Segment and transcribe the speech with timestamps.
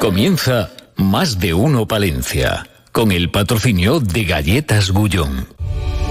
[0.00, 5.46] Comienza Más de Uno Palencia, con el patrocinio de Galletas Gullón.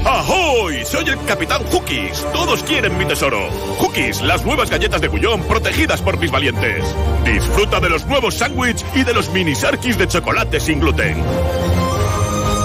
[0.06, 0.85] ¡Ahoy!
[0.85, 2.24] Soy el Capitán Hookies.
[2.32, 3.50] Todos quieren mi tesoro.
[3.80, 6.86] Hookies, las nuevas galletas de Gullón protegidas por mis valientes.
[7.25, 11.23] Disfruta de los nuevos sándwiches y de los mini sarkis de chocolate sin gluten.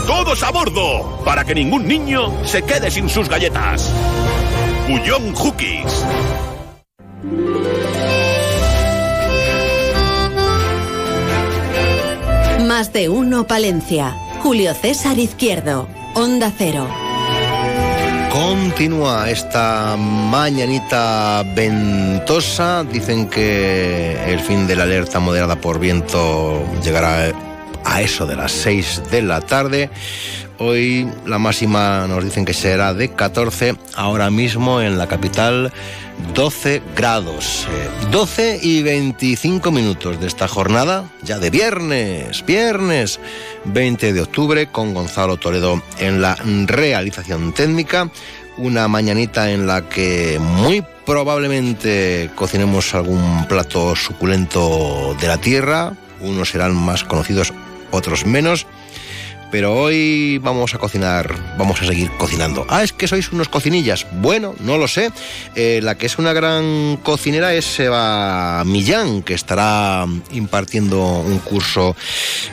[0.07, 1.23] ¡Todos a bordo!
[1.25, 3.91] Para que ningún niño se quede sin sus galletas.
[4.89, 6.05] Gullón Hookies.
[12.75, 14.17] Más de uno Palencia.
[14.43, 15.89] Julio César Izquierdo.
[16.15, 16.89] Onda Cero.
[18.33, 22.83] Continúa esta mañanita ventosa.
[22.83, 27.31] Dicen que el fin de la alerta moderada por viento llegará
[27.85, 29.89] a eso de las 6 de la tarde.
[30.59, 35.73] Hoy la máxima nos dicen que será de 14, ahora mismo en la capital
[36.33, 37.67] 12 grados.
[38.13, 43.19] 12 y 25 minutos de esta jornada, ya de viernes, viernes
[43.65, 48.09] 20 de octubre, con Gonzalo Toledo en la realización técnica.
[48.57, 55.95] Una mañanita en la que muy probablemente cocinemos algún plato suculento de la tierra.
[56.21, 57.53] Unos serán más conocidos,
[57.91, 58.69] otros menos
[59.55, 62.67] pero hoy vamos a cocinar, vamos a seguir cocinando.
[62.69, 64.05] Ah, es que sois unos cocinillas.
[64.11, 65.13] Bueno, no lo sé.
[65.55, 71.95] Eh, la que es una gran cocinera es Eva Millán, que estará impartiendo un curso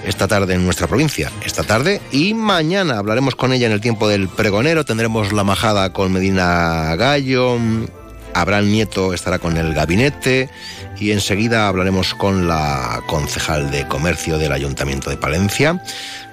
[0.06, 1.32] esta tarde en nuestra provincia.
[1.44, 4.86] Esta tarde y mañana hablaremos con ella en el tiempo del pregonero.
[4.86, 7.58] Tendremos la majada con Medina Gallo.
[8.34, 10.50] Abraham Nieto estará con el gabinete
[11.00, 15.82] y enseguida hablaremos con la concejal de comercio del Ayuntamiento de Palencia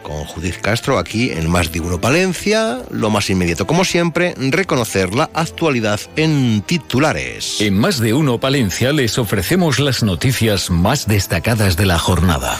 [0.03, 2.81] con Judith Castro aquí en Más de Uno Palencia.
[2.91, 7.61] Lo más inmediato, como siempre, reconocer la actualidad en titulares.
[7.61, 12.59] En Más de Uno Palencia les ofrecemos las noticias más destacadas de la jornada.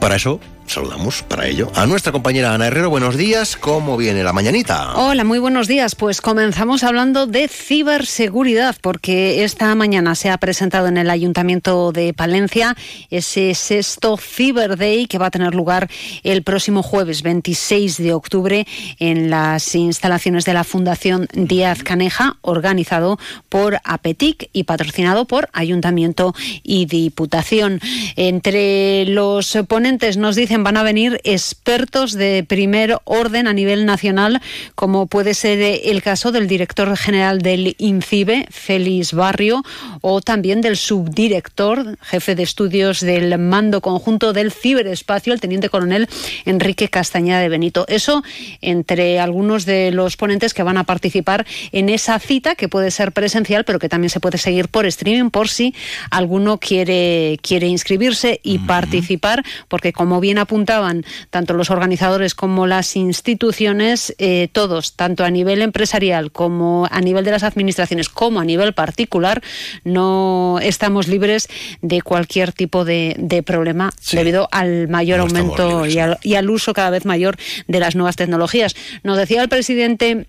[0.00, 2.90] Para eso saludamos para ello a nuestra compañera Ana Herrero.
[2.90, 4.94] Buenos días, ¿cómo viene la mañanita?
[4.96, 5.94] Hola, muy buenos días.
[5.94, 12.12] Pues comenzamos hablando de ciberseguridad, porque esta mañana se ha presentado en el Ayuntamiento de
[12.12, 12.76] Palencia
[13.10, 15.88] ese sexto Cyber Day que va a tener lugar
[16.22, 18.66] el próximo jueves 26 de octubre
[18.98, 26.34] en las instalaciones de la Fundación Díaz Caneja, organizado por APETIC y patrocinado por Ayuntamiento
[26.62, 27.80] y Diputación.
[28.16, 34.40] Entre los ponentes nos dicen van a venir expertos de primer orden a nivel nacional,
[34.74, 39.62] como puede ser el caso del director general del INCIBE, Félix Barrio,
[40.00, 46.08] o también del subdirector, jefe de estudios del mando conjunto del ciberespacio, el teniente coronel
[46.44, 47.84] Enrique Castañeda de Benito.
[47.88, 48.22] Eso
[48.60, 53.12] entre algunos de los ponentes que van a participar en esa cita, que puede ser
[53.12, 55.74] presencial, pero que también se puede seguir por streaming por si
[56.10, 62.66] alguno quiere, quiere inscribirse y participar, porque como bien ha apuntaban tanto los organizadores como
[62.66, 68.40] las instituciones, eh, todos, tanto a nivel empresarial como a nivel de las administraciones, como
[68.40, 69.42] a nivel particular,
[69.84, 71.48] no estamos libres
[71.82, 76.90] de cualquier tipo de, problema debido al mayor aumento y, al, y al uso cada
[76.90, 78.74] vez mayor de las nuevas tecnologías.
[79.02, 80.24] Nos decía el presidente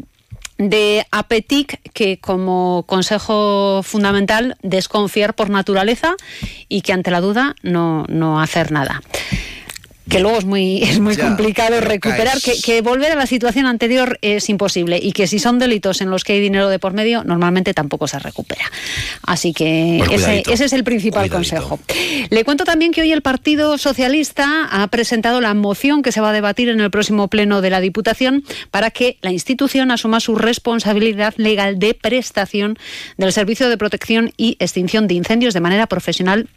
[0.59, 6.15] de APETIC que como consejo fundamental desconfiar por naturaleza
[6.67, 9.01] y que ante la duda no, no hacer nada
[10.09, 14.49] que luego es muy, es muy complicado recuperar, que, volver a la situación anterior es
[14.49, 17.73] imposible y que si son delitos en los que hay dinero de por medio, normalmente
[17.73, 18.65] tampoco se recupera.
[19.23, 21.79] Así que pues ese, ese, es el principal consejo.
[22.29, 26.29] Le cuento también que hoy el Partido Socialista ha presentado la moción que se va
[26.29, 30.35] a debatir en el próximo pleno de la Diputación para que la institución asuma su
[30.35, 32.77] responsabilidad legal de prestación
[33.17, 36.47] del servicio de protección y extinción de incendios de manera profesional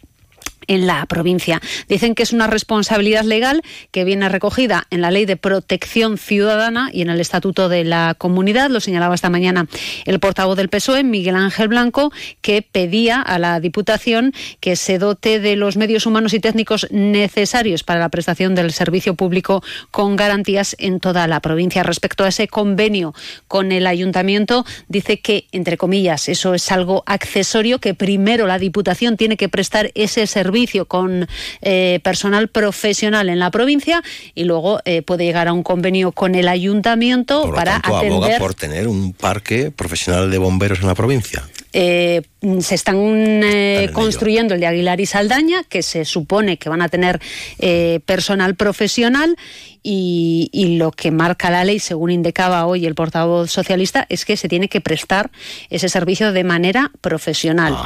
[0.67, 1.61] en la provincia.
[1.89, 6.91] Dicen que es una responsabilidad legal que viene recogida en la Ley de Protección Ciudadana
[6.93, 8.71] y en el Estatuto de la Comunidad.
[8.71, 9.67] Lo señalaba esta mañana
[10.05, 15.41] el portavoz del PSOE, Miguel Ángel Blanco, que pedía a la Diputación que se dote
[15.41, 20.77] de los medios humanos y técnicos necesarios para la prestación del servicio público con garantías
[20.79, 21.83] en toda la provincia.
[21.83, 23.15] Respecto a ese convenio
[23.49, 29.17] con el Ayuntamiento, dice que, entre comillas, eso es algo accesorio, que primero la Diputación
[29.17, 31.27] tiene que prestar ese servicio servicio con
[31.63, 34.03] eh, personal profesional en la provincia
[34.35, 38.39] y luego eh, puede llegar a un convenio con el ayuntamiento por para tanto, atender.
[38.39, 41.43] por tener un parque profesional de bomberos en la provincia.
[41.73, 42.23] Eh,
[42.61, 46.89] se están eh, construyendo el de Aguilar y Saldaña, que se supone que van a
[46.89, 47.21] tener
[47.59, 49.37] eh, personal profesional
[49.85, 54.49] y, lo que marca la ley, según indicaba hoy el portavoz socialista, es que se
[54.49, 55.31] tiene que prestar
[55.71, 57.77] ese servicio de manera profesional.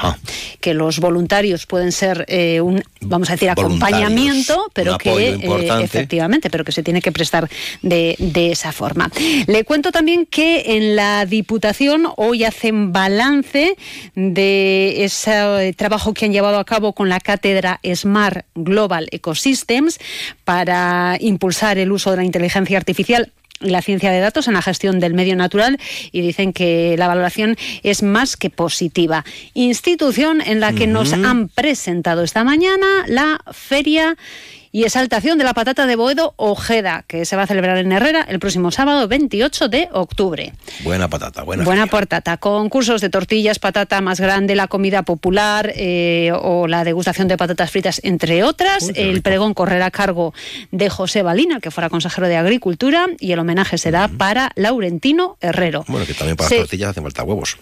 [0.61, 2.27] Que los voluntarios pueden ser
[2.63, 5.39] un, vamos a decir, acompañamiento, pero que
[5.81, 7.49] efectivamente, pero que se tiene que prestar
[7.81, 9.11] de, de esa forma.
[9.47, 13.76] Le cuento también que en la Diputación hoy hacen balance
[14.15, 19.99] de ese trabajo que han llevado a cabo con la cátedra Smart Global Ecosystems
[20.45, 24.55] para impulsar el el uso de la inteligencia artificial y la ciencia de datos en
[24.55, 25.79] la gestión del medio natural
[26.13, 29.25] y dicen que la valoración es más que positiva.
[29.55, 34.19] Institución en la que nos han presentado esta mañana la feria
[34.77, 38.27] y exaltación de la patata de Boedo Ojeda, que se va a celebrar en Herrera
[38.29, 40.53] el próximo sábado 28 de octubre.
[40.85, 41.65] Buena patata, buena.
[41.65, 42.37] Buena patata.
[42.37, 47.71] Concursos de tortillas, patata más grande, la comida popular eh, o la degustación de patatas
[47.71, 48.91] fritas, entre otras.
[48.95, 50.35] el pregón correrá a cargo
[50.73, 55.87] de José Balina, que fuera consejero de Agricultura, y el homenaje será para Laurentino Herrero.
[55.89, 57.57] Bueno, que también para las tortillas hacen falta huevos.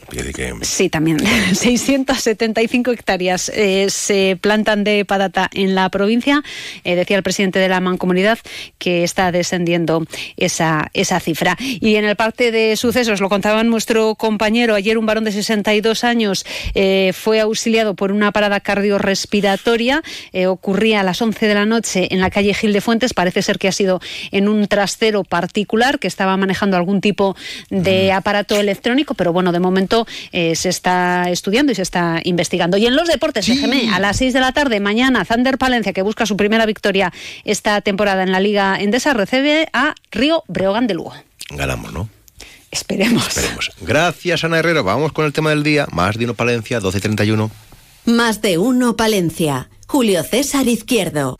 [0.63, 1.19] Sí, también.
[1.55, 6.43] 675 hectáreas eh, se plantan de patata en la provincia.
[6.83, 8.39] Eh, decía el presidente de la Mancomunidad
[8.79, 10.05] que está descendiendo
[10.37, 11.57] esa, esa cifra.
[11.59, 16.05] Y en el parte de sucesos, lo contaba nuestro compañero, ayer un varón de 62
[16.05, 20.03] años eh, fue auxiliado por una parada cardiorrespiratoria.
[20.33, 23.13] Eh, ocurría a las 11 de la noche en la calle Gil de Fuentes.
[23.15, 27.37] Parece ser que ha sido en un trastero particular que estaba manejando algún tipo
[27.69, 32.77] de aparato electrónico, pero bueno, de momento eh, se está estudiando y se está investigando.
[32.77, 36.03] Y en los deportes, déjeme, a las 6 de la tarde, mañana, Zander Palencia, que
[36.03, 36.84] busca su primera victoria
[37.45, 41.15] esta temporada en la Liga Endesa, recibe a Río Breogán de Lugo.
[41.51, 42.09] Ganamos, ¿no?
[42.71, 43.29] Esperemos.
[43.29, 43.71] Esperemos.
[43.83, 44.83] Gracias, Ana Herrero.
[44.83, 45.87] Vamos con el tema del día.
[45.93, 47.51] Más de uno Palencia, 12.31.
[48.07, 49.69] Más de uno Palencia.
[49.87, 51.37] Julio César Izquierdo.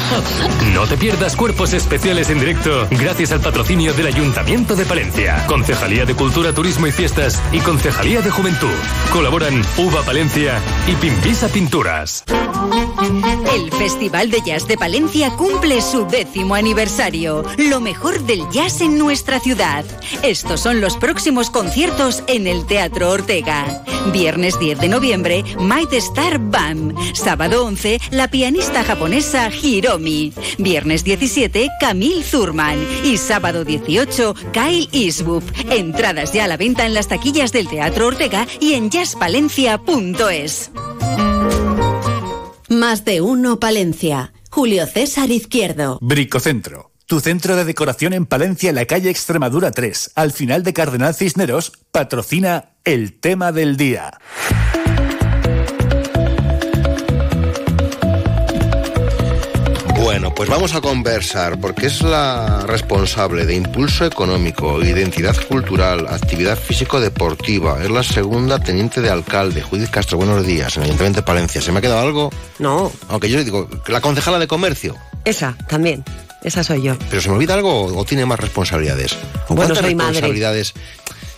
[0.73, 6.03] No te pierdas cuerpos especiales en directo gracias al patrocinio del Ayuntamiento de Palencia, Concejalía
[6.05, 8.73] de Cultura, Turismo y Fiestas y Concejalía de Juventud.
[9.11, 12.23] Colaboran Uva Palencia y Pimpisa Pinturas.
[13.53, 17.43] El Festival de Jazz de Palencia cumple su décimo aniversario.
[17.57, 19.85] Lo mejor del jazz en nuestra ciudad.
[20.23, 23.83] Estos son los próximos conciertos en el Teatro Ortega.
[24.12, 26.95] Viernes 10 de noviembre, Might Star Bam.
[27.13, 30.34] Sábado 11, la pianista japonesa Hiromi.
[30.57, 32.77] Viernes 17, Camille Zurman.
[33.03, 35.43] Y sábado 18, Kyle Eastwood.
[35.69, 40.72] Entradas ya a la venta en las taquillas del Teatro Ortega y en jazzpalencia.es.
[42.69, 44.34] Más de uno Palencia.
[44.50, 46.00] Julio César Izquierdo.
[46.01, 46.92] Bricocentro.
[47.05, 51.13] Tu centro de decoración en Palencia, en la calle Extremadura 3, al final de Cardenal
[51.13, 54.19] Cisneros, patrocina el tema del día.
[60.01, 66.57] Bueno, pues vamos a conversar porque es la responsable de impulso económico, identidad cultural, actividad
[66.57, 67.83] físico-deportiva.
[67.83, 70.17] Es la segunda teniente de alcalde, Judith Castro.
[70.17, 71.62] Buenos días, en el Ayuntamiento de Palencia.
[71.62, 72.29] ¿Se me ha quedado algo?
[72.60, 72.91] No.
[73.10, 74.95] Aunque yo le digo, la concejala de comercio.
[75.25, 76.03] Esa, también.
[76.43, 76.97] Esa soy yo.
[77.09, 79.17] ¿Pero se me olvida algo o, tiene más responsabilidades?
[79.50, 80.73] bueno, soy responsabilidades?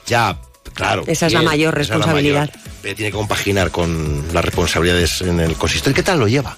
[0.08, 0.38] Ya,
[0.74, 1.04] claro.
[1.08, 2.50] Esa es la mayor responsabilidad.
[2.82, 5.96] tiene que compaginar con las responsabilidades en el consistorio.
[5.96, 6.58] ¿Qué tal lo lleva?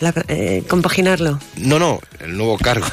[0.00, 1.38] La- eh, compaginarlo.
[1.56, 2.86] No, no, el nuevo cargo,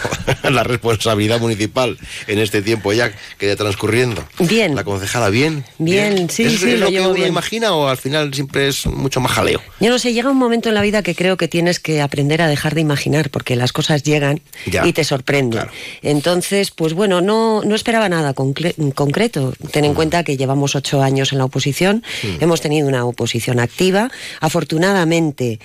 [0.50, 1.98] la responsabilidad municipal
[2.28, 4.24] en este tiempo ya que de transcurriendo.
[4.40, 4.76] Bien.
[4.76, 5.66] La concejala, bien.
[5.78, 7.28] Bien, sí, ¿Es, sí, es lo lo que uno bien.
[7.28, 9.62] imagina o al final siempre es mucho más jaleo?
[9.80, 12.42] Yo no sé, llega un momento en la vida que creo que tienes que aprender
[12.42, 14.86] a dejar de imaginar, porque las cosas llegan Ya.
[14.88, 15.60] y te sorprenden.
[15.62, 15.72] Claro.
[16.02, 19.54] Entonces, pues bueno, no, no esperaba nada concle- concreto.
[19.72, 22.04] Ten en cuenta que llevamos ocho años en la oposición,
[22.40, 24.10] hemos tenido una oposición activa.
[24.42, 25.60] Afortunadamente,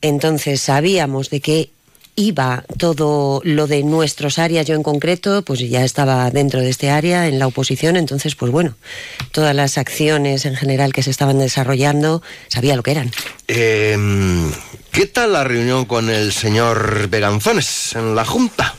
[0.00, 1.70] entonces sabíamos de qué
[2.16, 6.90] iba todo lo de nuestros áreas, yo en concreto, pues ya estaba dentro de este
[6.90, 8.76] área, en la oposición, entonces, pues bueno,
[9.32, 13.10] todas las acciones en general que se estaban desarrollando, sabía lo que eran.
[13.48, 13.96] Eh,
[14.90, 18.74] ¿Qué tal la reunión con el señor Veganzones en la Junta?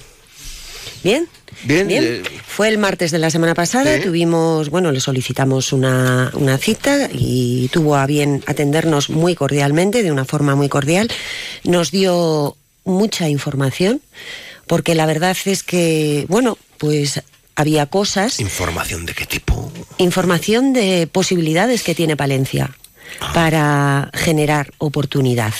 [1.04, 1.28] Bien.
[1.64, 6.58] Bien, eh, Fue el martes de la semana pasada, tuvimos, bueno, le solicitamos una, una
[6.58, 11.10] cita y tuvo a bien atendernos muy cordialmente, de una forma muy cordial.
[11.64, 14.02] Nos dio mucha información,
[14.68, 17.22] porque la verdad es que, bueno, pues
[17.56, 19.72] había cosas, ¿Información de qué tipo?
[19.98, 22.72] información de posibilidades que tiene Palencia
[23.34, 25.54] para generar oportunidad.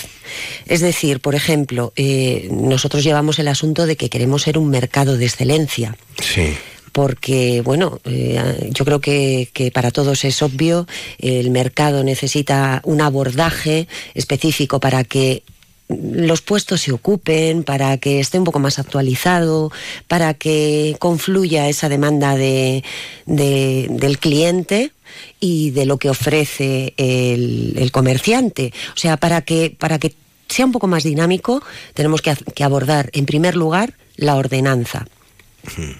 [0.66, 5.16] Es decir, por ejemplo, eh, nosotros llevamos el asunto de que queremos ser un mercado
[5.16, 6.54] de excelencia Sí.
[6.92, 10.86] porque, bueno, eh, yo creo que, que para todos es obvio,
[11.18, 15.42] el mercado necesita un abordaje específico para que
[15.88, 19.70] los puestos se ocupen, para que esté un poco más actualizado,
[20.08, 22.82] para que confluya esa demanda de,
[23.26, 24.92] de- del cliente
[25.40, 28.72] y de lo que ofrece el, el comerciante.
[28.94, 30.14] O sea, para que, para que
[30.48, 31.62] sea un poco más dinámico,
[31.94, 35.06] tenemos que, abordar, en primer lugar, la ordenanza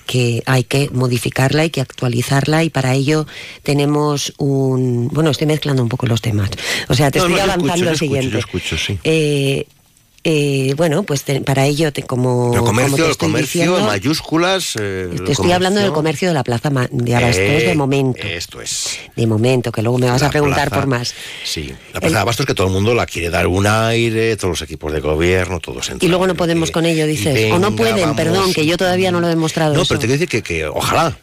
[0.06, 3.26] que hay que modificarla, hay que actualizarla y para ello
[3.62, 5.08] tenemos un...
[5.12, 6.50] Bueno, estoy mezclando un poco los temas.
[6.88, 8.32] O sea, te No, estoy no, avanzando escucho, al escucho, siguiente.
[8.32, 8.98] yo escucho, sí.
[9.04, 9.66] Eh,
[10.24, 13.60] eh, bueno, pues te- para ello, te- como, Pero como comercio, te el estoy comercio,
[13.62, 14.76] diciendo, en mayúsculas.
[14.80, 18.22] eh, el te estoy hablando del comercio de la Plaza de Abastos Eh, de momento.
[18.26, 18.98] Esto es.
[19.16, 21.14] De momento, que luego me vas La a preguntar plaza- por más.
[21.44, 24.50] Sí, la plaza de Abastos que todo el mundo la quiere dar un aire, todos
[24.50, 26.10] los equipos de gobierno, todos Y entran.
[26.10, 27.52] luego no podemos con ello, dices.
[27.52, 28.16] o no pueden, vamos.
[28.16, 29.74] perdón, que yo todavía no lo he demostrado.
[29.74, 29.88] No, eso.
[29.88, 31.18] pero te quiero decir que, que ojalá,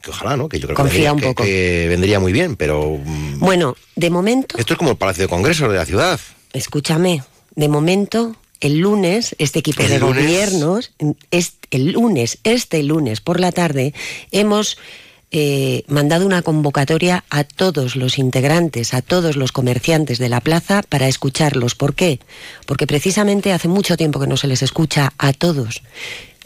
[0.00, 0.48] que ojalá, ¿no?
[0.48, 1.42] Que yo creo Confía que, un vendría, que- poco.
[1.44, 5.28] que vendría muy bien, pero mm, Bueno, de momento, esto es como el Palacio de
[5.28, 6.20] Congresos de la ciudad.
[6.52, 7.22] escúchame,
[7.56, 10.24] de momento, el lunes, este equipo de lunes.
[10.24, 10.92] gobiernos,
[11.30, 13.94] es- el lunes, este lunes por la tarde,
[14.30, 14.78] hemos
[15.36, 20.82] eh, mandado una convocatoria a todos los integrantes, a todos los comerciantes de la plaza
[20.88, 21.74] para escucharlos.
[21.74, 22.20] ¿Por qué?
[22.66, 25.82] Porque precisamente hace mucho tiempo que no se les escucha a todos.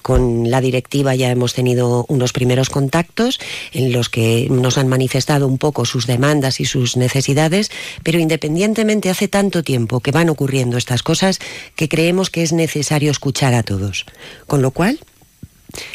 [0.08, 3.38] Con la directiva ya hemos tenido unos primeros contactos
[3.74, 7.70] en los que nos han manifestado un poco sus demandas y sus necesidades,
[8.02, 11.40] pero independientemente hace tanto tiempo que van ocurriendo estas cosas
[11.76, 14.06] que creemos que es necesario escuchar a todos.
[14.46, 14.98] Con lo cual,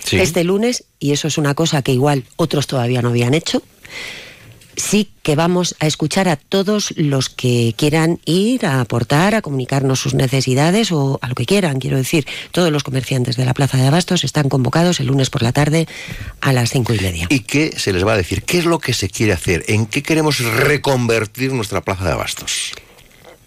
[0.06, 0.18] Sí.
[0.20, 3.64] este lunes, y eso es una cosa que igual otros todavía no habían hecho,
[4.76, 10.00] sí que vamos a escuchar a todos los que quieran ir a aportar, a comunicarnos
[10.00, 11.80] sus necesidades o a lo que quieran.
[11.80, 15.44] Quiero decir, todos los comerciantes de la Plaza de Abastos están convocados el lunes por
[15.44, 15.88] la tarde
[16.42, 17.28] a las cinco y media.
[17.30, 18.44] ¿Y qué se les va a decir?
[18.44, 19.64] ¿Qué es lo que se quiere hacer?
[19.68, 22.72] ¿En qué queremos reconvertir nuestra plaza de abastos?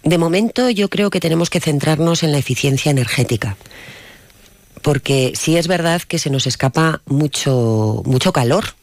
[0.03, 3.57] De momento yo creo que tenemos que centrarnos en la eficiencia energética.
[4.81, 8.75] Porque sí es verdad que se nos escapa mucho, mucho calor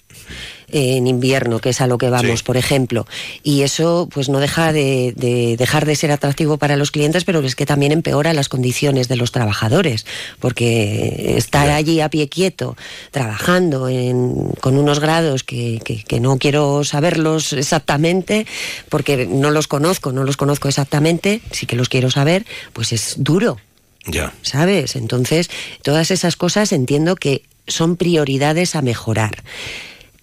[0.69, 2.45] en invierno, que es a lo que vamos, Sí.
[2.45, 3.07] por ejemplo.
[3.43, 7.41] Y eso pues no deja de, de dejar de ser atractivo para los clientes, pero
[7.41, 10.07] es que también empeora las condiciones de los trabajadores,
[10.41, 12.77] porque estar allí a pie quieto,
[13.11, 18.47] trabajando en- con unos grados que, que- que no quiero saberlos exactamente,
[18.89, 23.15] porque no los conozco, no los conozco exactamente, sí que los quiero saber, pues es
[23.19, 23.59] duro.
[24.07, 24.35] Ya.
[24.43, 24.97] ¿sabes?
[24.97, 25.49] Entonces,
[25.83, 29.43] todas esas cosas entiendo que son prioridades a mejorar.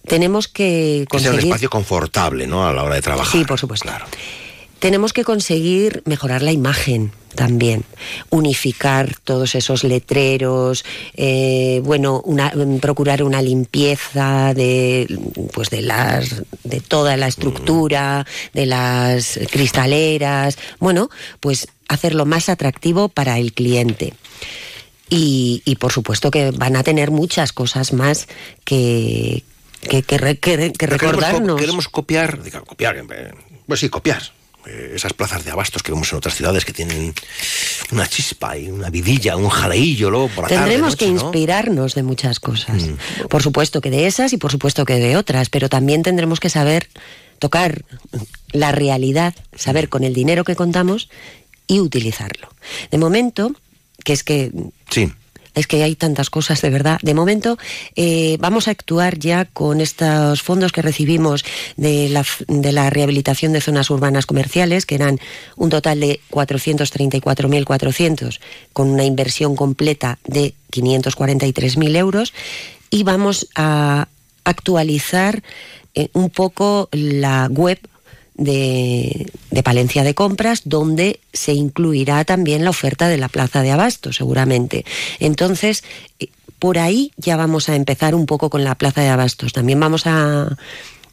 [0.06, 1.52] Tenemos que Que sea un conseguir...
[1.52, 2.66] espacio confortable, ¿no?
[2.66, 3.32] A la hora de trabajar.
[3.32, 3.88] Sí, por supuesto.
[3.88, 4.06] Claro.
[4.78, 7.84] Tenemos que conseguir mejorar la imagen también,
[8.30, 15.06] unificar todos esos letreros, eh, bueno, una- mm, procurar una limpieza de,
[15.54, 23.08] pues de las, de toda la estructura, de las cristaleras, bueno, pues hacerlo más atractivo
[23.08, 24.14] para el cliente.
[25.08, 28.26] Y, y, por supuesto que van a tener muchas cosas más
[28.64, 29.44] que,
[29.82, 31.60] que, que re- que- que Pero queremos co- recordarnos.
[31.60, 33.32] Queremos, copiar, diga, copiar, eh,
[33.66, 34.22] pues sí, copiar.
[34.64, 37.12] eh, esas plazas de abastos que vemos en otras ciudades que tienen
[37.90, 41.12] una chispa y una vidilla, un jaleillo luego por la tarde, Tendremos noche, que ¿no?
[41.20, 41.24] Mm.
[41.24, 42.80] inspirarnos de muchas cosas.
[43.28, 46.48] Por supuesto que de esas y por supuesto que de otras, pero también tendremos que
[46.48, 46.88] saber
[47.40, 47.84] tocar
[48.52, 51.08] la realidad, saber con el dinero que contamos
[51.66, 52.48] y utilizarlo.
[52.92, 53.56] De momento,
[54.04, 54.52] que es que
[54.90, 55.12] Sí.
[55.54, 56.98] Es que hay tantas cosas de verdad.
[57.02, 57.58] De momento,
[57.96, 61.44] eh, vamos a actuar ya con estos fondos que recibimos
[61.76, 62.22] de la,
[62.90, 65.18] rehabilitación de zonas urbanas comerciales, que eran
[65.56, 68.38] un total de 434.400,
[68.72, 72.32] con una inversión completa de 543.000 euros,
[72.90, 74.08] y vamos a
[74.44, 75.42] actualizar
[75.94, 77.78] eh, un poco la web
[78.34, 83.70] de, de, Palencia de Compras, donde se incluirá también la oferta de la plaza de
[83.70, 84.84] abasto, seguramente.
[85.20, 85.84] Entonces,
[86.18, 89.52] eh, por ahí ya vamos a empezar un poco con la plaza de abastos.
[89.52, 90.56] También vamos a,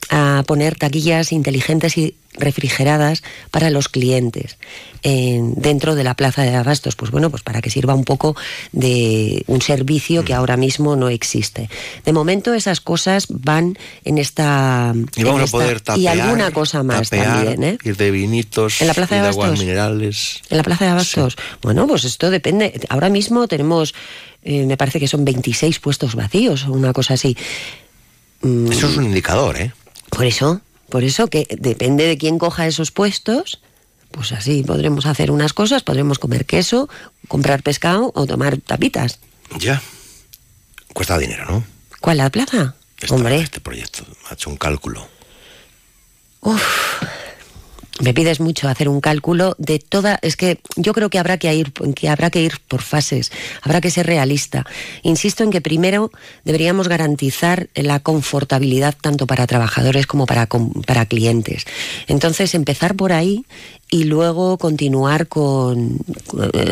[0.09, 4.57] a poner taquillas inteligentes y refrigeradas para los clientes
[5.03, 8.35] en, dentro de la plaza de abastos, pues bueno, pues para que sirva un poco
[8.71, 11.69] de un servicio que ahora mismo no existe.
[12.05, 16.83] De momento esas cosas van en esta y vamos a poder tapear, y alguna cosa
[16.83, 17.77] más tapear, también, ¿eh?
[17.83, 20.41] ir de vinitos, en la plaza de, de aguas abastos, minerales.
[20.49, 21.33] En la plaza de abastos.
[21.33, 21.57] Sí.
[21.61, 22.79] Bueno, pues esto depende.
[22.89, 23.93] Ahora mismo tenemos,
[24.43, 27.35] eh, me parece que son 26 puestos vacíos o una cosa así.
[28.41, 28.71] Mm.
[28.71, 29.73] Eso es un indicador, ¿eh?
[30.09, 33.61] Por eso, por eso que depende de quién coja esos puestos,
[34.11, 36.89] pues así podremos hacer unas cosas, podremos comer queso,
[37.27, 39.19] comprar pescado o tomar tapitas.
[39.59, 39.81] Ya.
[40.93, 41.63] Cuesta dinero, ¿no?
[41.99, 42.75] ¿Cuál la plaza?
[42.99, 43.37] Esta, Hombre.
[43.37, 45.07] Este proyecto ha hecho un cálculo.
[46.41, 46.61] Uf.
[47.99, 50.19] Me pides mucho hacer un cálculo de toda.
[50.21, 53.31] Es que yo creo que habrá que ir, que habrá que ir por fases.
[53.61, 54.65] Habrá que ser realista.
[55.03, 56.11] Insisto en que primero
[56.45, 60.47] deberíamos garantizar la confortabilidad tanto para trabajadores como para,
[60.85, 61.65] para clientes.
[62.07, 63.45] Entonces empezar por ahí
[63.91, 65.99] y luego continuar con,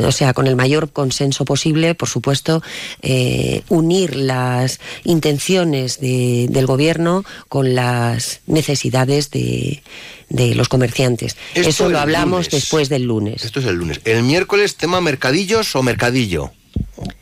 [0.05, 2.61] o sea, con el mayor consenso posible, por supuesto,
[3.01, 9.81] eh, unir las intenciones de, del gobierno con las necesidades de,
[10.29, 11.37] de los comerciantes.
[11.53, 12.51] Esto Eso lo hablamos lunes.
[12.51, 13.43] después del lunes.
[13.45, 14.01] Esto es el lunes.
[14.05, 16.51] El miércoles, tema mercadillos o mercadillo.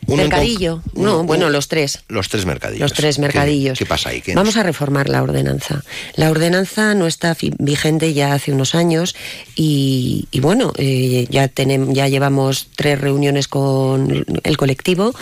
[0.06, 2.00] Mercadillo, no, bueno, los tres.
[2.08, 2.80] Los tres mercadillos.
[2.80, 3.78] Los tres ¿Qué- mercadillos.
[3.78, 4.20] ¿Qué, pasa ahí?
[4.20, 5.82] ¿Qué Vamos a reformar la ordenanza.
[6.14, 9.16] La ordenanza no está vigente ya hace unos años
[9.56, 15.12] y, y bueno, eh, ya, tenemos, ya llevamos tres reuniones con el colectivo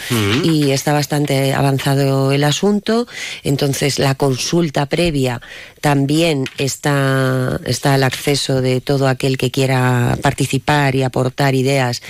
[0.43, 3.07] y está bastante avanzado el asunto.
[3.43, 5.41] Entonces, la consulta previa
[5.81, 12.03] también está, está al acceso de todo aquel que quiera participar y aportar ideas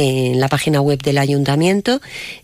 [0.00, 2.00] en la página web del ayuntamiento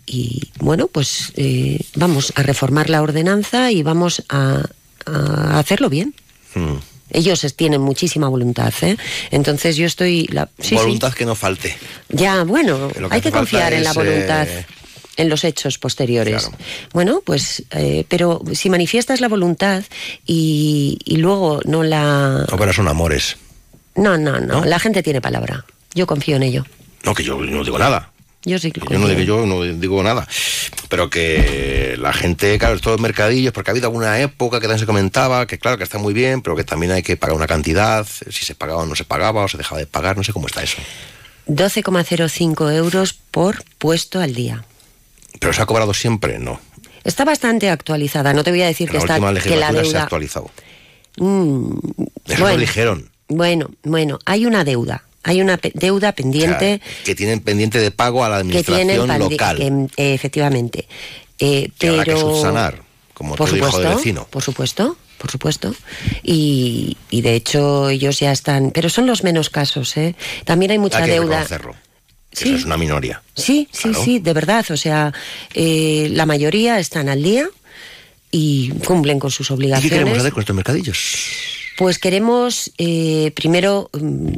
[0.07, 4.63] y bueno pues eh, vamos a reformar la ordenanza y vamos a,
[5.07, 6.15] a hacerlo bien
[6.55, 6.77] Mm.
[7.11, 8.97] ellos tienen muchísima voluntad ¿eh?
[9.31, 10.75] entonces yo estoy la, sí, sí.
[10.77, 11.77] Voluntad que no falte.
[12.09, 14.65] ya bueno que hay que confiar en la voluntad eh,
[15.19, 16.51] en los hechos posteriores.
[16.93, 19.83] Bueno, pues, eh, pero si manifiestas la voluntad
[20.27, 22.45] y, y luego no la...
[22.51, 23.37] No, son amores.
[23.95, 25.65] No, no, no, la gente tiene palabra.
[25.95, 26.67] Yo confío en ello.
[27.07, 28.11] No, que yo no digo nada.
[28.45, 30.29] Yo sí que Yo no, digo, yo no digo nada.
[30.89, 34.87] Pero que la gente, claro, estos mercadillos, porque ha habido alguna época que también se
[34.87, 38.07] comentaba que, claro, que está muy bien, pero que también hay que pagar una cantidad,
[38.07, 40.47] si se pagaba o no se pagaba, o se dejaba de pagar, no sé cómo
[40.47, 40.77] está eso.
[41.49, 44.65] 12,05 euros por puesto al día.
[45.41, 46.61] Pero se ha cobrado siempre, no.
[47.05, 48.33] Está bastante actualizada.
[48.33, 49.91] No te voy a decir En que la está última que la legislatura se ha
[49.93, 50.03] deuda.
[50.03, 50.51] actualizado.
[51.19, 51.71] Mm,
[52.27, 53.11] Eso bueno, lo dijeron.
[53.29, 55.03] bueno, bueno, hay una deuda.
[55.29, 59.31] Hay una pe- deuda pendiente que tienen pendiente de pago a la que administración pandi-
[59.31, 59.57] local.
[59.59, 60.87] que, eh, efectivamente.
[61.41, 62.81] Eh, que habrá que pero subsanar,
[63.13, 64.27] como por todo hijo de vecino.
[64.31, 65.75] por supuesto, por supuesto.
[66.23, 70.15] Y, y de hecho ellos ya están, pero son los menos casos, ¿eh?
[70.45, 71.45] También hay mucha Hay que deuda.
[71.45, 71.59] que
[72.33, 72.49] Sí.
[72.51, 73.23] Eso es una minoría.
[73.35, 74.05] Sí, sí, Claro.
[74.05, 74.65] sí, de verdad.
[74.71, 75.13] O sea,
[75.55, 77.49] eh, la mayoría están al día
[78.31, 79.91] y cumplen con sus ¿Y qué obligaciones.
[79.99, 80.99] queremos hacer con estos mercadillos?
[81.79, 84.33] Pues queremos, eh, primero, mm,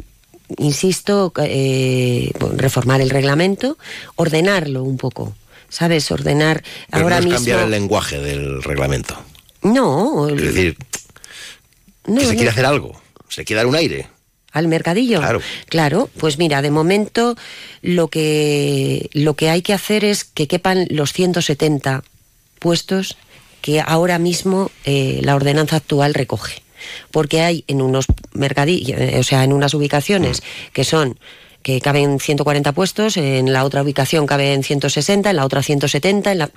[0.57, 3.77] insisto, eh, reformar el reglamento,
[4.15, 5.35] ordenarlo un poco,
[5.69, 6.09] ¿sabes?
[6.11, 7.37] Ordenar Pero ahora no es mismo.
[7.37, 9.15] cambiar el lenguaje del reglamento.
[9.61, 10.77] No, Es decir,
[12.05, 12.35] no, que se no.
[12.35, 14.07] quiere hacer algo, se quiere dar un aire.
[14.51, 15.19] al mercadillo.
[15.19, 15.41] Claro.
[15.67, 17.35] Claro, pues mira, de momento
[17.81, 22.03] lo que lo que hay que hacer es que quepan los 170
[22.59, 23.15] puestos
[23.61, 26.63] que ahora mismo eh, la ordenanza actual recoge.
[27.11, 30.41] Porque hay en unos mercadillos, o sea, en unas ubicaciones
[30.73, 31.19] que son
[31.61, 36.37] que caben 140 puestos, en la otra ubicación caben 160, en la otra 170, en
[36.39, 36.49] la...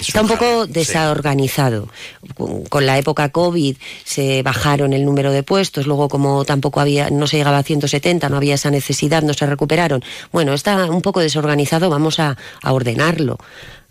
[0.00, 1.88] está un poco desorganizado.
[2.34, 7.10] Con- Con la época COVID se bajaron el número de puestos, luego como tampoco había,
[7.10, 10.02] no se llegaba a 170, no había esa necesidad, no se recuperaron.
[10.32, 13.36] Bueno, está un poco desorganizado, vamos a, a ordenarlo,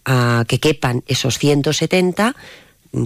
[0.03, 2.35] a que quepan esos 170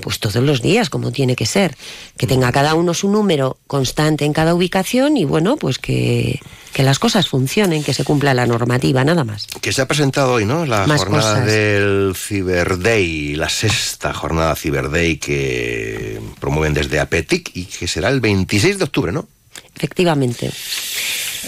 [0.02, 1.76] pues todos los días, como tiene que ser.
[2.18, 6.40] Que tenga cada uno su número constante en cada ubicación y bueno, pues que,
[6.74, 9.48] que las cosas funcionen, que se cumpla la normativa, nada más.
[9.62, 10.66] Que se ha presentado hoy, ¿no?
[10.66, 11.46] La Más jornada cosas.
[11.48, 18.10] del Cyber Day, la sexta jornada Cyber Day que promueven desde APETIC y que será
[18.10, 19.28] el 26 de octubre, ¿no?
[19.76, 20.52] Efectivamente.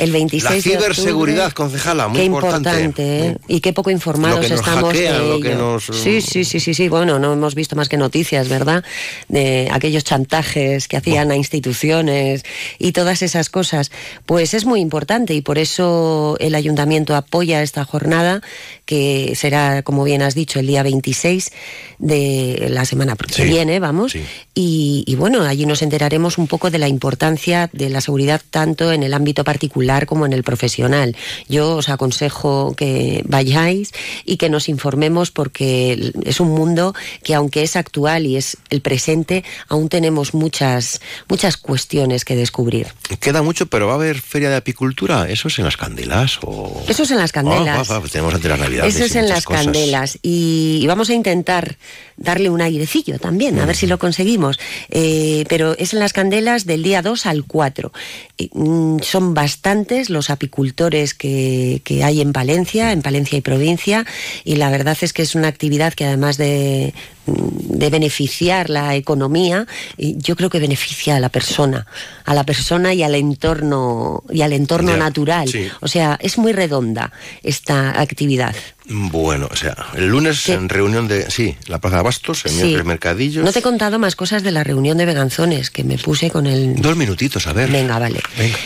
[0.02, 2.70] El 26 La de ciberseguridad, octubre, concejala, muy qué importante.
[2.70, 3.38] importante, ¿eh?
[3.48, 6.90] Y qué poco informados estamos de Sí, sí, sí, sí, sí.
[6.90, 8.84] Bueno, no hemos visto más que noticias, ¿verdad?
[9.28, 12.44] De aquellos chantajes que hacían a instituciones
[12.80, 13.92] y todas esas cosas.
[14.26, 18.42] Pues es muy importante y por eso el ayuntamiento apoya esta jornada
[18.86, 21.52] que será, como bien has dicho, el día 26
[22.00, 24.16] de la semana que Sí, viene, vamos.
[24.56, 28.92] Y, y bueno, allí nos enteraremos un poco de la importancia de la seguridad tanto
[28.92, 31.16] en el ámbito particular como en el profesional.
[31.48, 33.92] Yo os aconsejo que vayáis
[34.26, 38.82] y que nos informemos porque es un mundo que aunque es actual y es el
[38.82, 42.88] presente, aún tenemos muchas, muchas cuestiones que descubrir.
[43.20, 45.30] Queda mucho, pero va a haber feria de apicultura.
[45.30, 46.40] ¿Eso es en las candelas?
[46.44, 46.84] O...
[46.88, 47.90] Eso es en las candelas.
[47.90, 48.96] Ah, va, va, tenemos ante las navidades.
[48.96, 49.66] Eso es en las cosas.
[49.66, 51.78] candelas y, y vamos a intentar
[52.18, 54.60] darle un airecillo también, a ver si lo conseguimos.
[54.90, 57.92] Eh, pero es en las candelas del día 2 al 4.
[58.38, 59.34] Y, mm, son
[59.72, 64.06] bastantes los apicultores que, que hay en Palencia, en Palencia y provincia,
[64.44, 66.94] y la verdad es que es una actividad que además de,
[67.26, 69.66] de beneficiar la economía,
[69.98, 71.86] yo creo que beneficia a la persona,
[72.26, 75.48] a la persona y al entorno y al entorno Ya, natural.
[75.48, 75.68] sí.
[75.80, 78.54] O sea, es muy redonda esta actividad.
[78.90, 81.32] Bueno, o sea, el lunes en reunión de.
[81.32, 82.58] Sí, la Plaza de Abastos, el Sí.
[82.58, 83.46] miércoles Mercadillos.
[83.46, 86.46] No te he contado más cosas de la reunión de Beganzones que me puse con
[86.46, 86.76] el.
[86.76, 87.70] Dos minutitos, a ver.
[87.72, 88.20] Venga, vale.
[88.38, 88.58] Venga.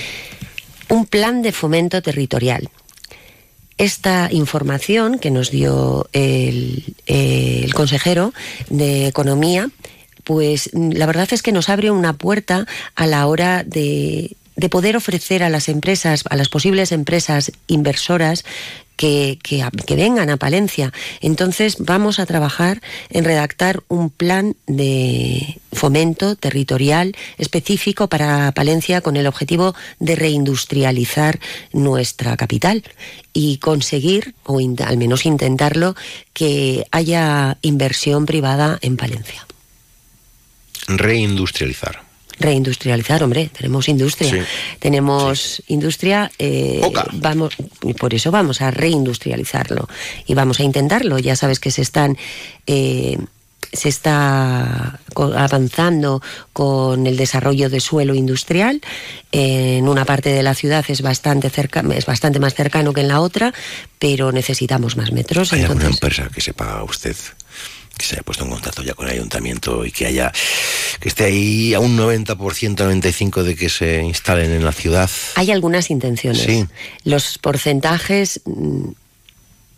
[0.90, 2.70] Un plan de fomento territorial.
[3.78, 6.96] Esta información que nos dio el,
[7.74, 8.34] consejero
[8.70, 9.70] de Economía,
[10.24, 14.96] pues la verdad es que nos abre una puerta a la hora de, de poder
[14.96, 18.44] ofrecer a las empresas, a las posibles empresas inversoras,
[18.96, 20.94] que, que vengan a Palencia.
[21.22, 29.18] Entonces vamos a trabajar en redactar un plan de fomento territorial específico para Palencia con
[29.18, 31.40] el objetivo de reindustrializar
[31.74, 32.84] nuestra capital
[33.34, 35.96] y conseguir, o al menos intentarlo,
[36.34, 39.46] que haya inversión privada en Palencia.
[40.88, 42.05] Reindustrializar.
[42.40, 44.32] Reindustrializar, hombre, tenemos industria.
[44.32, 44.40] Sí.
[44.80, 46.82] Tenemos industria, eh,
[47.14, 49.88] vamos, y por eso vamos a reindustrializarlo
[50.26, 51.18] y vamos a intentarlo.
[51.20, 52.18] Ya sabes que se están
[52.68, 53.18] eh,
[53.76, 56.22] se está avanzando
[56.54, 58.82] con el desarrollo de suelo industrial.
[59.32, 63.10] En una parte de la ciudad es bastante cerca, es bastante más cercano que en
[63.10, 63.54] la otra,
[64.00, 65.52] pero necesitamos más metros.
[65.54, 67.16] ¿Hay alguna entonces- empresa que sepa usted
[67.98, 70.32] que se haya puesto en contacto ya con el ayuntamiento y que haya
[71.00, 72.36] que esté ahí a un 90%,
[72.76, 75.10] 95% de que se instalen en la ciudad?
[75.36, 76.42] Hay algunas intenciones.
[76.44, 76.66] Sí.
[77.04, 78.90] Los porcentajes, mm,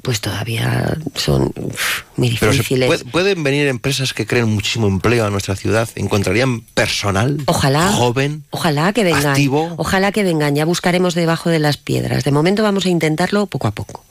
[0.04, 2.88] pues todavía son uf, muy Pero difíciles.
[2.88, 7.92] puede- pueden venir empresas que creen muchísimo empleo a nuestra ciudad, encontrarían personal Ojalá.
[7.92, 8.44] joven.
[8.52, 9.26] Ojalá que vengan.
[9.28, 9.74] activo.
[9.78, 10.56] Ojalá que vengan.
[10.56, 12.24] Ya buscaremos debajo de las piedras.
[12.24, 14.06] De momento vamos a intentarlo poco a poco.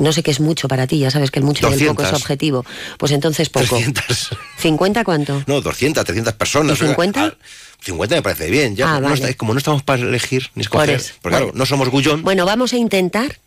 [0.00, 2.02] No sé qué es mucho para ti, ya sabes que el mucho y el poco
[2.02, 2.22] es 200.
[2.22, 2.64] objetivo.
[2.98, 3.66] Pues entonces poco.
[3.76, 4.30] 300.
[4.62, 5.42] ¿50 cuánto?
[5.46, 6.80] No, 200, 300 personas.
[6.80, 7.24] ¿Y 50?
[7.24, 7.34] Ah,
[7.80, 8.74] 50 me parece bien.
[8.76, 9.14] Ya Ah, no vale.
[9.22, 12.22] está- como no estamos para elegir ni escoger, eso, porque claro, no somos gullón.
[12.22, 13.38] Bueno, vamos a intentar.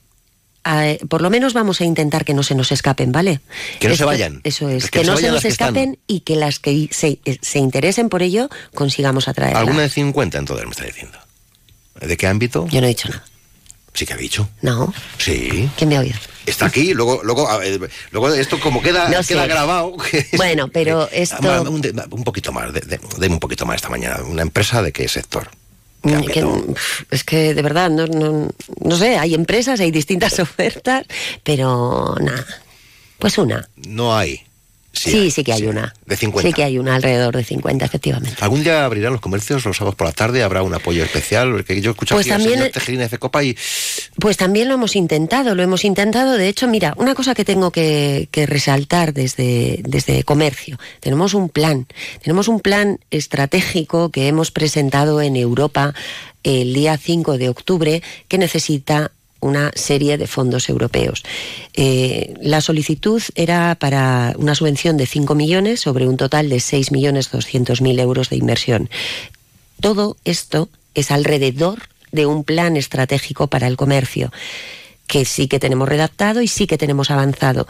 [1.09, 3.39] por lo menos vamos a intentar que no se nos escapen, ¿vale?
[3.79, 4.41] Que no se vayan.
[4.43, 7.57] Eso es, Que que, no se nos escapen y que las que se, eh, se
[7.57, 9.59] interesen por ello consigamos atraerlas.
[9.59, 11.17] ¿Alguna de 50 entonces me está diciendo?
[11.99, 12.67] ¿De qué ámbito?
[12.69, 13.23] Yo no he dicho nada.
[13.95, 14.47] Sí que ha dicho.
[14.61, 14.93] No.
[15.17, 15.67] Sí.
[15.77, 16.15] ¿Quién me ha oído?
[16.45, 17.47] Está aquí, luego, luego,
[18.11, 19.95] luego esto como queda, No queda grabado.
[20.37, 22.99] Bueno, pero esto- Ah, Un, de- un poquito más, de-
[23.29, 24.21] un poquito más esta mañana.
[24.23, 25.49] ¿Una empresa de qué sector?
[26.03, 26.41] ¿Qué Mm, que,
[26.73, 28.49] pf, es que de verdad, no, no,
[28.83, 31.05] no sé, hay empresas, hay distintas ofertas,
[31.43, 32.45] pero nada.
[33.19, 33.69] Pues una.
[33.75, 34.41] No hay.
[35.09, 35.93] Sí, sí, que hay una.
[36.05, 36.47] De 50.
[36.47, 38.37] Sí que hay una, alrededor de 50, efectivamente.
[38.41, 40.43] ¿Algún día abrirán los comercios los sábados por la tarde?
[40.43, 41.51] ¿Habrá un apoyo especial?
[41.51, 43.57] Porque yo he escuchado Pues también- de Fecopa y
[44.19, 46.37] Pues también lo hemos intentado, lo hemos intentado.
[46.37, 50.77] De hecho, mira, una cosa que tengo que, que resaltar desde, desde comercio.
[50.99, 51.87] Tenemos un plan,
[52.21, 55.93] tenemos un plan estratégico que hemos presentado en Europa
[56.43, 61.23] el día 5 de octubre que necesita una serie de fondos europeos.
[61.73, 66.91] Eh, la solicitud era para una subvención de 5 millones sobre un total de 6
[66.91, 68.89] millones 200 mil euros de inversión.
[69.81, 71.79] Todo esto es alrededor
[72.11, 74.31] de un plan estratégico para el comercio,
[75.07, 77.67] que sí que tenemos redactado y sí que tenemos avanzado.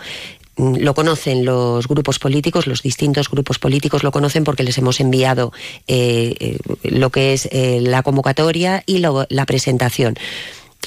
[0.58, 5.00] Mm, Lo conocen los grupos políticos, los distintos grupos políticos lo conocen porque les hemos
[5.00, 5.54] enviado
[5.88, 10.16] eh, eh, lo que es la convocatoria y la presentación.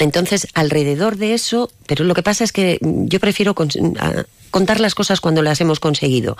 [0.01, 5.21] Entonces, alrededor de eso, pero lo que pasa es que yo prefiero contar las cosas
[5.21, 6.37] cuando las hemos conseguido.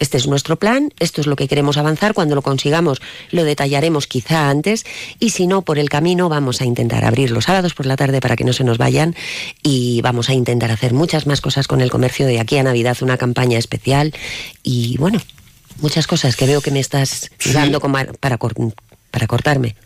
[0.00, 4.08] Este es nuestro plan, esto es lo que queremos avanzar, cuando lo consigamos lo detallaremos
[4.08, 4.84] quizá antes
[5.20, 8.20] y si no, por el camino vamos a intentar abrir los sábados por la tarde
[8.20, 9.14] para que no se nos vayan
[9.62, 12.96] y vamos a intentar hacer muchas más cosas con el comercio de aquí a Navidad,
[13.02, 14.12] una campaña especial
[14.64, 15.20] y bueno,
[15.80, 19.76] muchas cosas que veo que me estás dando para, para cortarme.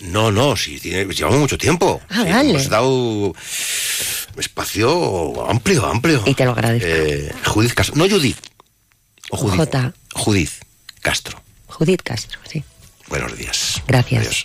[0.00, 2.00] No, no, sí, llevamos mucho tiempo.
[2.10, 2.50] Ah, dale.
[2.50, 3.34] Hemos dado
[4.36, 6.22] espacio amplio, amplio.
[6.26, 6.88] Y te lo agradezco.
[6.88, 7.96] Eh, Judith Castro.
[7.96, 8.36] No Judith.
[9.30, 9.56] O Judith.
[9.56, 9.92] J.
[10.14, 10.52] Judith
[11.00, 11.42] Castro.
[11.68, 12.62] Judith Castro, sí.
[13.08, 13.82] Buenos días.
[13.86, 14.20] Gracias.
[14.22, 14.44] Adiós.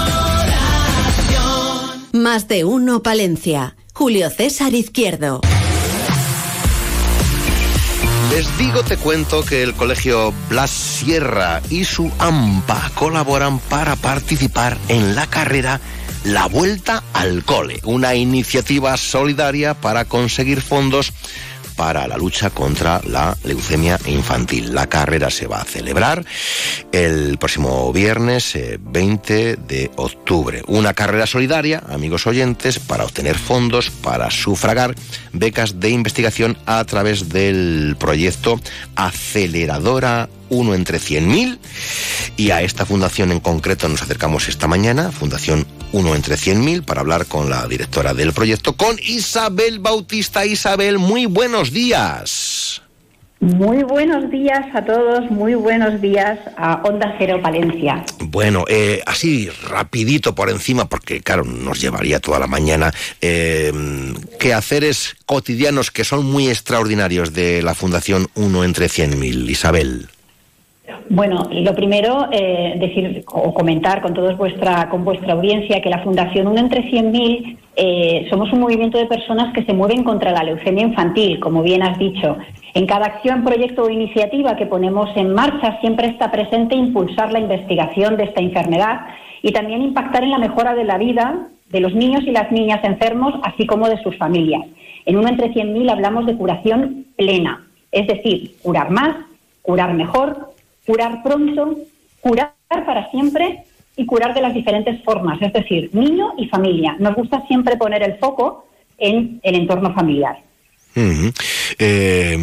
[2.21, 3.75] Más de uno Palencia.
[3.95, 5.41] Julio César Izquierdo.
[8.29, 14.77] Les digo, te cuento que el colegio Blas Sierra y su AMPA colaboran para participar
[14.87, 15.81] en la carrera
[16.23, 21.13] La Vuelta al Cole, una iniciativa solidaria para conseguir fondos
[21.75, 24.73] para la lucha contra la leucemia infantil.
[24.73, 26.25] La carrera se va a celebrar
[26.91, 30.63] el próximo viernes 20 eh, de octubre.
[30.67, 34.95] Una carrera solidaria, amigos oyentes, para obtener fondos para sufragar
[35.33, 38.59] becas de investigación a través del proyecto
[38.95, 41.57] Aceleradora uno entre 100.000
[42.37, 47.01] y a esta fundación en concreto nos acercamos esta mañana, Fundación uno entre 100.000, para
[47.01, 50.45] hablar con la directora del proyecto, con Isabel Bautista.
[50.45, 52.81] Isabel, muy buenos días.
[53.41, 58.05] Muy buenos días a todos, muy buenos días a Onda Cero Palencia.
[58.19, 63.73] Bueno, eh, así rapidito por encima, porque claro, nos llevaría toda la mañana, eh,
[64.53, 70.07] haceres cotidianos que son muy extraordinarios de la Fundación Uno entre 100.000, Isabel.
[71.09, 76.03] Bueno, lo primero, eh, decir o comentar con todos vuestra, con vuestra audiencia que la
[76.03, 80.43] Fundación Uno entre 100.000 eh, somos un movimiento de personas que se mueven contra la
[80.43, 82.37] leucemia infantil, como bien has dicho.
[82.73, 87.39] En cada acción, proyecto o iniciativa que ponemos en marcha siempre está presente impulsar la
[87.39, 89.01] investigación de esta enfermedad
[89.41, 92.83] y también impactar en la mejora de la vida de los niños y las niñas
[92.83, 94.65] enfermos, así como de sus familias.
[95.05, 99.15] En Uno entre 100.000 hablamos de curación plena, es decir, curar más,
[99.61, 100.50] curar mejor,
[100.85, 101.77] curar pronto,
[102.21, 103.63] curar para siempre
[103.95, 106.95] y curar de las diferentes formas, es decir, niño y familia.
[106.99, 108.65] Nos gusta siempre poner el foco
[108.97, 110.37] en el entorno familiar.
[111.79, 112.37] Eh,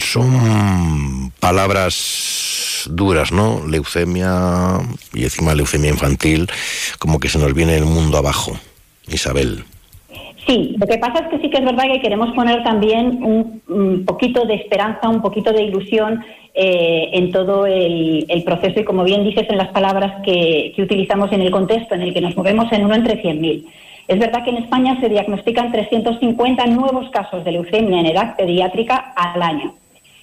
[0.00, 3.66] son palabras duras, ¿no?
[3.66, 4.78] Leucemia
[5.14, 6.48] y encima leucemia infantil,
[6.98, 8.52] como que se nos viene el mundo abajo,
[9.06, 9.64] Isabel.
[10.46, 14.04] Sí, lo que pasa es que sí que es verdad que queremos poner también un,
[14.06, 16.24] poquito de esperanza, un poquito de ilusión
[16.54, 21.42] eh, en todo el, proceso y, como bien dices, en las palabras que, utilizamos en
[21.42, 23.64] el contexto en el que nos movemos en uno entre 100.000.
[24.08, 29.12] Es verdad que en España se diagnostican 350 nuevos casos de leucemia en edad pediátrica
[29.14, 29.74] al año.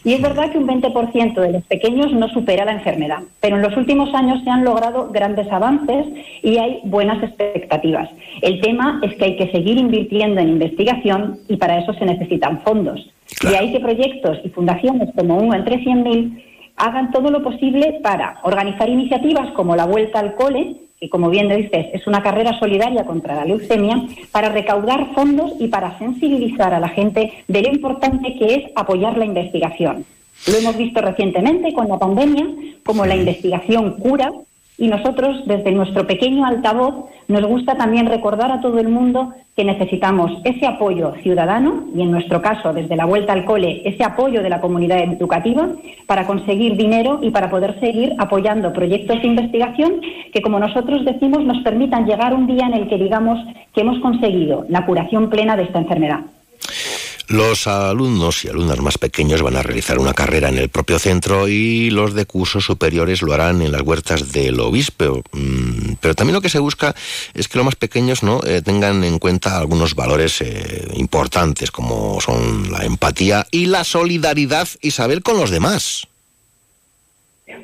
[0.05, 3.63] Y es verdad que un 20% de los pequeños no supera la enfermedad, pero en
[3.63, 6.05] los últimos años se han logrado grandes avances
[6.43, 8.07] y hay buenas expectativas.
[8.43, 12.61] El tema es que hay que seguir invirtiendo en investigación y para eso se necesitan
[12.61, 13.11] fondos.
[13.41, 16.43] Y hay que proyectos y fundaciones como uno entre 100.000
[16.77, 21.49] hagan todo lo posible para organizar iniciativas como la Vuelta al Cole, que como bien
[21.49, 26.79] dices es una carrera solidaria contra la leucemia, para recaudar fondos y para sensibilizar a
[26.79, 30.05] la gente de lo importante que es apoyar la investigación.
[30.47, 32.45] Lo hemos visto recientemente con la pandemia,
[32.83, 34.31] como la investigación cura
[34.77, 39.63] y nosotros, desde nuestro pequeño altavoz, nos gusta también recordar a todo el mundo que
[39.63, 44.43] necesitamos ese apoyo ciudadano y, en nuestro caso, desde la vuelta al cole, ese apoyo
[44.43, 45.69] de la comunidad educativa
[46.07, 50.01] para conseguir dinero y para poder seguir apoyando proyectos de investigación
[50.33, 53.39] que, como nosotros decimos, nos permitan llegar un día en el que digamos
[53.73, 56.19] que hemos conseguido la curación plena de esta enfermedad.
[57.27, 61.47] Los alumnos y alumnas más pequeños van a realizar una carrera en el propio centro
[61.47, 65.23] y los de cursos superiores lo harán en las huertas del obispo.
[65.31, 66.95] Mm, pero también lo que se busca
[67.33, 68.41] es que los más pequeños ¿no?
[68.43, 74.67] Eh, tengan en cuenta algunos valores eh, importantes como son la empatía y la solidaridad,
[74.81, 76.07] Isabel, con los demás.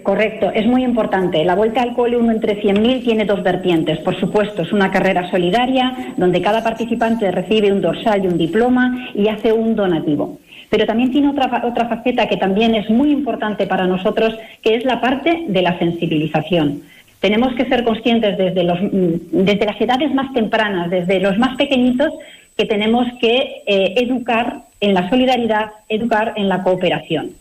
[0.04, 1.44] Correcto, es muy importante.
[1.44, 3.98] La Vuelta al Cole uno entre 100.000 tiene dos vertientes.
[4.00, 9.10] Por supuesto, es una carrera solidaria donde cada participante recibe un dorsal y un diploma
[9.16, 10.38] y hace un donativo.
[10.70, 14.86] Pero también tiene otra, otra faceta que también es muy importante para nosotros, que es
[14.86, 16.84] la parte de la sensibilización.
[17.20, 21.56] Tenemos que ser conscientes desde, los, mm, desde las edades más tempranas, desde los más
[21.58, 22.14] pequeñitos,
[22.56, 27.41] que tenemos que eh, educar en la solidaridad, educar en la cooperación.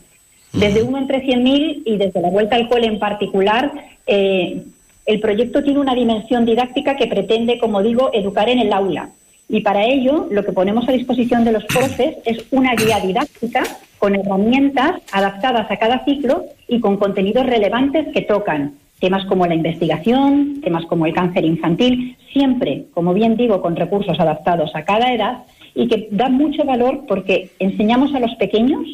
[0.52, 3.72] Desde uno entre 100.000 y desde la vuelta al cole en particular,
[4.06, 4.62] eh,
[5.06, 9.10] el proyecto tiene una dimensión didáctica que pretende, como digo, educar en el aula.
[9.48, 13.64] Y para ello, lo que ponemos a disposición de los profes es una guía didáctica
[13.98, 19.54] con herramientas adaptadas a cada ciclo y con contenidos relevantes que tocan temas como la
[19.54, 25.12] investigación, temas como el cáncer infantil, siempre, como bien digo, con recursos adaptados a cada
[25.12, 25.38] edad
[25.74, 28.86] y que dan mucho valor porque enseñamos a los pequeños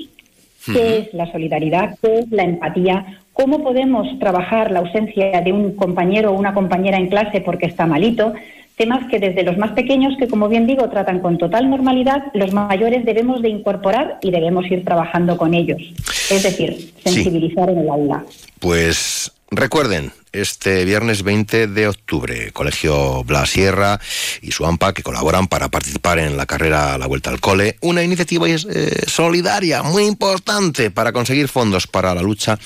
[0.67, 5.77] qué es la solidaridad, qué es la empatía, cómo podemos trabajar la ausencia de un
[5.77, 8.35] compañero o una compañera en clase porque está malito,
[8.77, 12.53] temas que desde los más pequeños, que como bien digo, tratan con total normalidad, los
[12.53, 15.83] mayores debemos de incorporar y debemos ir trabajando con ellos.
[16.31, 18.25] Es decir, sensibilizar en el aula.
[18.61, 22.51] Pues recuerden, este viernes 20 de octubre.
[22.53, 23.99] Colegio Blas Sierra
[24.43, 28.03] y su AMPA que colaboran para participar en la carrera La Vuelta al Cole, una
[28.03, 28.61] iniciativa eh,
[29.07, 32.59] solidaria muy importante para conseguir fondos para la lucha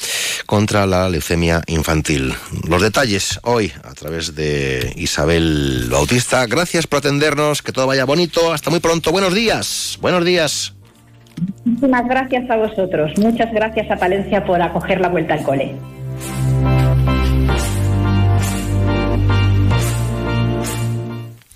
[0.46, 2.34] contra la leucemia infantil.
[2.68, 6.46] Los detalles hoy a través de Isabel Bautista.
[6.46, 8.52] Gracias por atendernos, que todo vaya bonito.
[8.52, 9.12] Hasta muy pronto.
[9.12, 9.98] Buenos días.
[10.00, 10.74] Buenos días.
[11.64, 13.12] Muchísimas gracias a vosotros.
[13.16, 15.74] Muchas gracias a Palencia por acoger la vuelta al cole.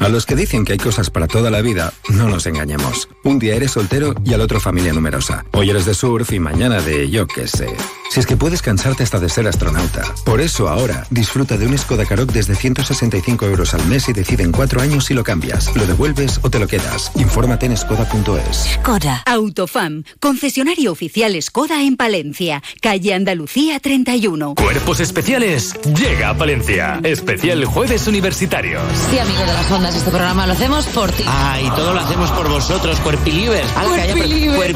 [0.00, 3.08] A los que dicen que hay cosas para toda la vida, no nos engañemos.
[3.24, 5.44] Un día eres soltero y al otro familia numerosa.
[5.52, 7.66] Hoy eres de surf y mañana de yo qué sé.
[8.10, 10.02] Si es que puedes cansarte hasta de ser astronauta.
[10.24, 14.44] Por eso ahora disfruta de un Skoda Karoq desde 165 euros al mes y decide
[14.44, 17.12] en cuatro años si lo cambias, lo devuelves o te lo quedas.
[17.16, 18.78] Infórmate en skoda.es.
[18.80, 19.22] Skoda.
[19.26, 20.04] Autofam.
[20.20, 22.62] Concesionario oficial Skoda en Palencia.
[22.80, 24.54] Calle Andalucía 31.
[24.54, 25.74] Cuerpos especiales.
[25.94, 27.00] Llega a Palencia.
[27.02, 28.82] Especial Jueves Universitarios.
[29.10, 31.24] Sí, amigo de las este programa lo hacemos por ti.
[31.26, 33.68] Ah, y todo lo hacemos por vosotros, Cuerpilivers.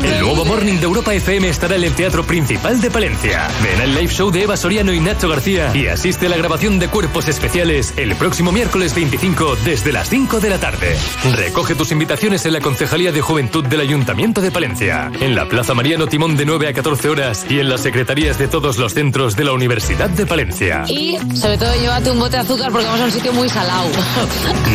[0.02, 3.48] El nuevo Morning de Europa FM estará en el Teatro Principal de Palencia.
[3.62, 6.78] Ven al live show de Eva Soriano y Nacho García y asiste a la grabación
[6.78, 10.96] de Cuerpos Especiales el próximo miércoles 25 desde las 5 de la tarde.
[11.36, 15.74] Recoge tus invitaciones en la Concejalía de Juventud del Ayuntamiento de Palencia, en la Plaza
[15.74, 19.36] Mariano Timón de 9 a 14 horas y en las secretarías de todos los centros
[19.36, 20.84] de la Universidad de Palencia.
[20.88, 23.88] Y sobre todo llévate un bote de azúcar porque vamos a un sitio muy salado.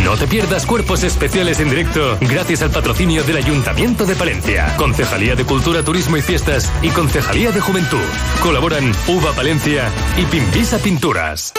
[0.04, 5.36] No te pierdas Cuerpos Especiales en directo gracias al patrocinio del Ayuntamiento de Palencia, Concejalía
[5.36, 7.98] de Cultura, Turismo y Fiestas y Concejalía de Juventud.
[8.42, 11.54] Colaboran Uva Palencia y Pimpisa Pinturas.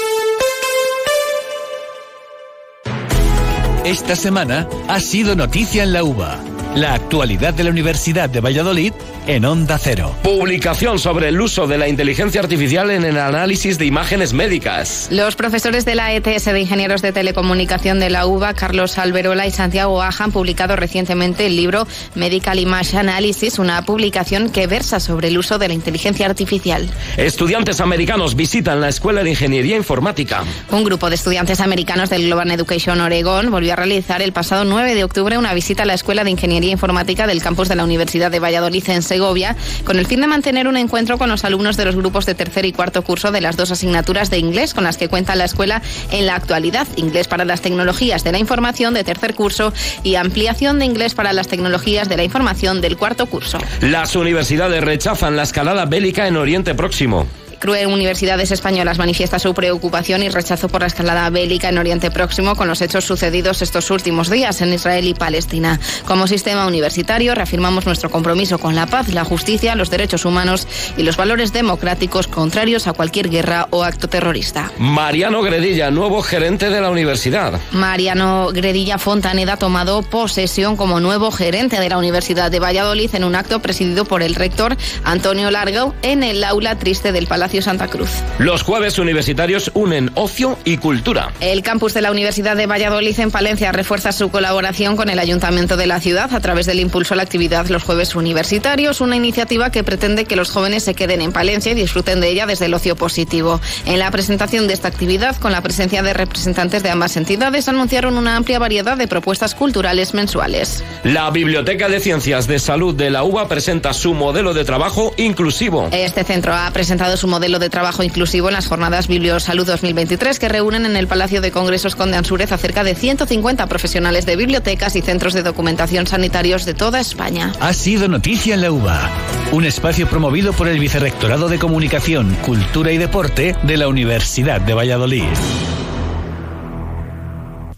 [3.85, 6.58] Esta semana ha sido noticia en la UVA.
[6.79, 8.93] La actualidad de la Universidad de Valladolid
[9.27, 10.15] en Onda Cero.
[10.23, 15.09] Publicación sobre el uso de la inteligencia artificial en el análisis de imágenes médicas.
[15.11, 19.51] Los profesores de la ETS de Ingenieros de Telecomunicación de la UBA, Carlos Alberola y
[19.51, 25.29] Santiago Aja, han publicado recientemente el libro Medical Image Analysis, una publicación que versa sobre
[25.29, 26.89] el uso de la inteligencia artificial.
[27.17, 30.45] Estudiantes americanos visitan la Escuela de Ingeniería Informática.
[30.71, 34.95] Un grupo de estudiantes americanos del Global Education Oregon volvió a realizar el pasado 9
[34.95, 38.31] de octubre una visita a la Escuela de Ingeniería Informática del campus de la Universidad
[38.31, 41.85] de Valladolid en Segovia, con el fin de mantener un encuentro con los alumnos de
[41.85, 44.97] los grupos de tercer y cuarto curso de las dos asignaturas de inglés con las
[44.97, 49.05] que cuenta la escuela en la actualidad, inglés para las tecnologías de la información de
[49.05, 53.59] tercer curso y ampliación de inglés para las tecnologías de la información del cuarto curso.
[53.81, 57.27] Las universidades rechazan la escalada bélica en Oriente Próximo.
[57.59, 62.55] CRUE Universidades Españolas manifiesta su preocupación y rechazo por la escalada bélica en Oriente Próximo
[62.55, 65.81] con los hechos sucedidos estos últimos días en Israel y Palestina.
[66.07, 71.03] Como sistema universitario reafirmamos nuestro compromiso con la paz, la justicia, los derechos humanos y
[71.03, 74.71] los valores democráticos contrarios a cualquier guerra o acto terrorista.
[74.79, 77.61] Mariano Gredilla, nuevo gerente de la universidad.
[77.73, 83.25] Mariano Gredilla Fontaneda ha tomado posesión como nuevo gerente de la Universidad de Valladolid en
[83.25, 87.63] un acto presidido por el rector Antonio Largo en el aula triste del Palacio Palacio
[87.63, 88.11] Santa Cruz.
[88.39, 91.33] Los jueves universitarios unen ocio y cultura.
[91.41, 95.79] El campus de la Universidad de Valladolid en Palencia refuerza su colaboración con el Ayuntamiento
[95.79, 99.71] de la ciudad a través del impulso a la actividad los jueves universitarios, una iniciativa
[99.71, 102.75] que pretende que los jóvenes se queden en Palencia y disfruten de ella desde el
[102.75, 103.63] ocio positivo.
[103.87, 108.19] En la presentación de esta actividad, con la presencia de representantes de ambas entidades, anunciaron
[108.19, 110.85] una amplia variedad de propuestas culturales mensuales.
[111.03, 115.89] La Biblioteca de Ciencias de Salud de la UBA presenta su modelo de trabajo inclusivo.
[115.93, 120.49] Este centro ha presentado su modelo de trabajo inclusivo en las jornadas Bibliosalud 2023 que
[120.49, 124.97] reúnen en el Palacio de Congresos Conde Ansúrez a cerca de 150 profesionales de bibliotecas
[124.97, 127.53] y centros de documentación sanitarios de toda España.
[127.61, 129.09] Ha sido noticia en la UBA,
[129.53, 134.75] un espacio promovido por el Vicerrectorado de Comunicación, Cultura y Deporte de la Universidad de
[134.75, 135.23] Valladolid.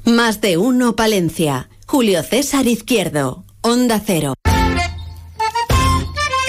[0.07, 1.69] Más de uno Palencia.
[1.87, 3.45] Julio César Izquierdo.
[3.61, 4.33] Onda Cero.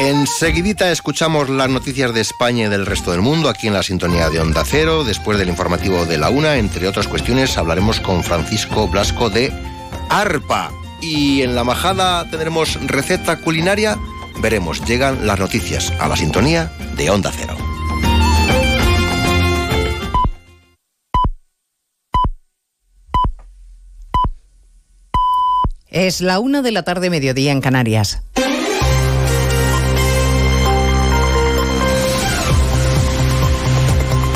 [0.01, 4.31] Enseguidita escuchamos las noticias de España y del resto del mundo aquí en la sintonía
[4.31, 5.03] de Onda Cero.
[5.03, 9.53] Después del informativo de la una, entre otras cuestiones, hablaremos con Francisco Blasco de
[10.09, 10.71] ARPA.
[11.01, 13.95] Y en la majada tendremos receta culinaria.
[14.39, 17.55] Veremos, llegan las noticias a la sintonía de Onda Cero.
[25.89, 28.23] Es la una de la tarde, mediodía en Canarias.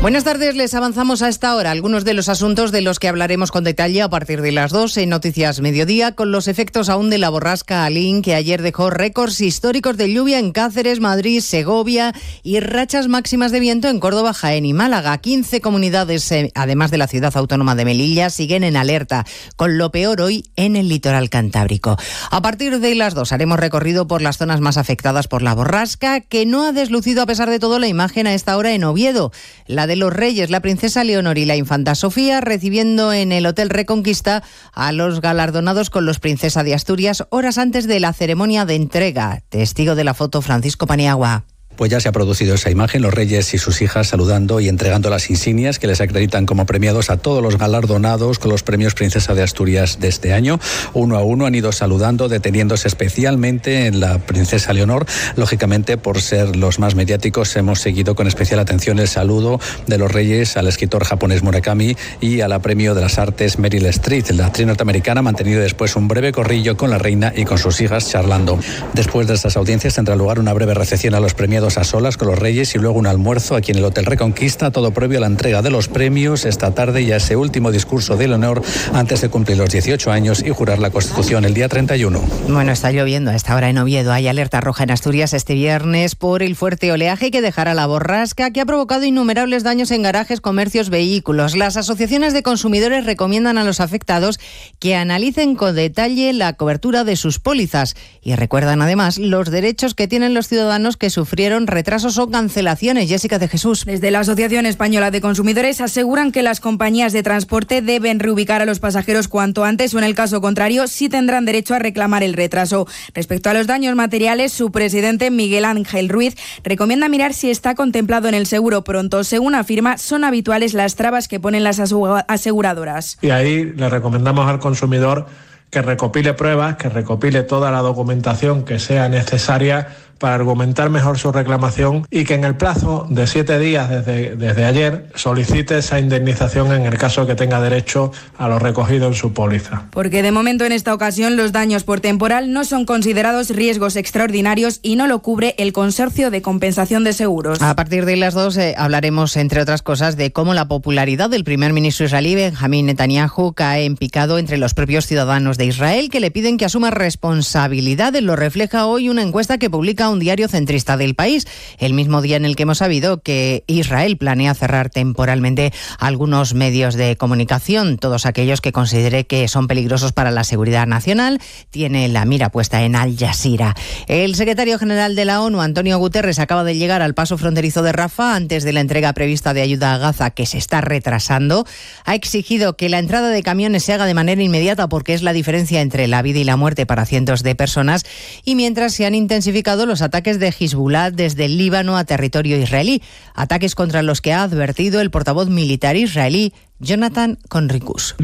[0.00, 3.50] Buenas tardes, les avanzamos a esta hora algunos de los asuntos de los que hablaremos
[3.50, 7.18] con detalle a partir de las 2 en Noticias Mediodía, con los efectos aún de
[7.18, 12.60] la borrasca Alín, que ayer dejó récords históricos de lluvia en Cáceres, Madrid, Segovia y
[12.60, 15.18] rachas máximas de viento en Córdoba, Jaén y Málaga.
[15.18, 19.26] 15 comunidades, eh, además de la ciudad autónoma de Melilla, siguen en alerta,
[19.56, 21.96] con lo peor hoy en el litoral cantábrico.
[22.30, 26.20] A partir de las 2 haremos recorrido por las zonas más afectadas por la borrasca,
[26.20, 29.32] que no ha deslucido a pesar de todo la imagen a esta hora en Oviedo.
[29.66, 33.70] La de los Reyes, la princesa Leonor y la infanta Sofía, recibiendo en el Hotel
[33.70, 38.76] Reconquista a los galardonados con los Princesa de Asturias horas antes de la ceremonia de
[38.76, 39.42] entrega.
[39.48, 41.44] Testigo de la foto Francisco Paniagua
[41.78, 45.10] pues ya se ha producido esa imagen, los reyes y sus hijas saludando y entregando
[45.10, 49.32] las insignias que les acreditan como premiados a todos los galardonados con los premios Princesa
[49.34, 50.58] de Asturias de este año.
[50.92, 55.06] Uno a uno han ido saludando, deteniéndose especialmente en la Princesa Leonor.
[55.36, 60.10] Lógicamente, por ser los más mediáticos, hemos seguido con especial atención el saludo de los
[60.10, 64.30] reyes al escritor japonés Murakami y a la premio de las artes Meryl Streep.
[64.30, 67.80] La actriz norteamericana ha mantenido después un breve corrillo con la reina y con sus
[67.80, 68.58] hijas charlando.
[68.94, 72.28] Después de estas audiencias tendrá lugar una breve recepción a los premiados a solas con
[72.28, 75.26] los Reyes y luego un almuerzo aquí en el Hotel Reconquista, todo previo a la
[75.26, 78.62] entrega de los premios esta tarde y a ese último discurso de honor
[78.92, 82.22] antes de cumplir los 18 años y jurar la Constitución el día 31.
[82.48, 84.12] Bueno, está lloviendo a esta hora en Oviedo.
[84.12, 88.50] Hay alerta roja en Asturias este viernes por el fuerte oleaje que dejará la borrasca
[88.50, 91.56] que ha provocado innumerables daños en garajes, comercios, vehículos.
[91.56, 94.38] Las asociaciones de consumidores recomiendan a los afectados
[94.78, 100.08] que analicen con detalle la cobertura de sus pólizas y recuerdan además los derechos que
[100.08, 103.08] tienen los ciudadanos que sufrieron retrasos o cancelaciones.
[103.08, 103.84] Jessica de Jesús.
[103.84, 108.66] Desde la Asociación Española de Consumidores aseguran que las compañías de transporte deben reubicar a
[108.66, 112.34] los pasajeros cuanto antes o en el caso contrario sí tendrán derecho a reclamar el
[112.34, 112.86] retraso.
[113.14, 118.28] Respecto a los daños materiales, su presidente Miguel Ángel Ruiz recomienda mirar si está contemplado
[118.28, 119.24] en el seguro pronto.
[119.24, 123.18] Según afirma, son habituales las trabas que ponen las aseguradoras.
[123.22, 125.26] Y ahí le recomendamos al consumidor
[125.70, 129.88] que recopile pruebas, que recopile toda la documentación que sea necesaria
[130.18, 134.64] para argumentar mejor su reclamación y que en el plazo de siete días desde, desde
[134.64, 139.32] ayer solicite esa indemnización en el caso que tenga derecho a lo recogido en su
[139.32, 139.84] póliza.
[139.90, 144.80] Porque de momento en esta ocasión los daños por temporal no son considerados riesgos extraordinarios
[144.82, 147.62] y no lo cubre el Consorcio de Compensación de Seguros.
[147.62, 151.44] A partir de las dos eh, hablaremos, entre otras cosas, de cómo la popularidad del
[151.44, 156.20] primer ministro israelí Benjamín Netanyahu cae en picado entre los propios ciudadanos de Israel que
[156.20, 158.22] le piden que asuma responsabilidades.
[158.22, 161.46] Lo refleja hoy una encuesta que publica un diario centrista del país,
[161.78, 166.94] el mismo día en el que hemos sabido que Israel planea cerrar temporalmente algunos medios
[166.94, 171.40] de comunicación, todos aquellos que considere que son peligrosos para la seguridad nacional,
[171.70, 173.74] tiene la mira puesta en Al Jazeera.
[174.06, 177.92] El secretario general de la ONU, Antonio Guterres, acaba de llegar al paso fronterizo de
[177.92, 181.66] Rafa antes de la entrega prevista de ayuda a Gaza, que se está retrasando.
[182.04, 185.32] Ha exigido que la entrada de camiones se haga de manera inmediata porque es la
[185.32, 188.04] diferencia entre la vida y la muerte para cientos de personas
[188.44, 193.02] y mientras se han intensificado los ataques de Hezbollah desde el Líbano a territorio israelí,
[193.34, 198.14] ataques contra los que ha advertido el portavoz militar israelí Jonathan Conricus.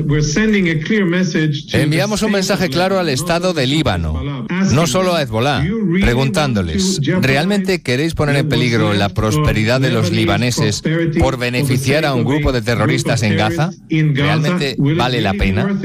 [1.73, 5.67] Enviamos un mensaje claro al Estado de Líbano, no solo a Hezbollah,
[6.01, 10.83] preguntándoles, ¿realmente queréis poner en peligro la prosperidad de los libaneses
[11.19, 13.71] por beneficiar a un grupo de terroristas en Gaza?
[13.89, 15.81] ¿Realmente vale la pena?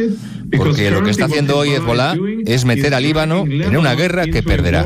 [0.56, 2.16] Porque lo que está haciendo hoy Hezbollah
[2.46, 4.86] es meter a Líbano en una guerra que perderá.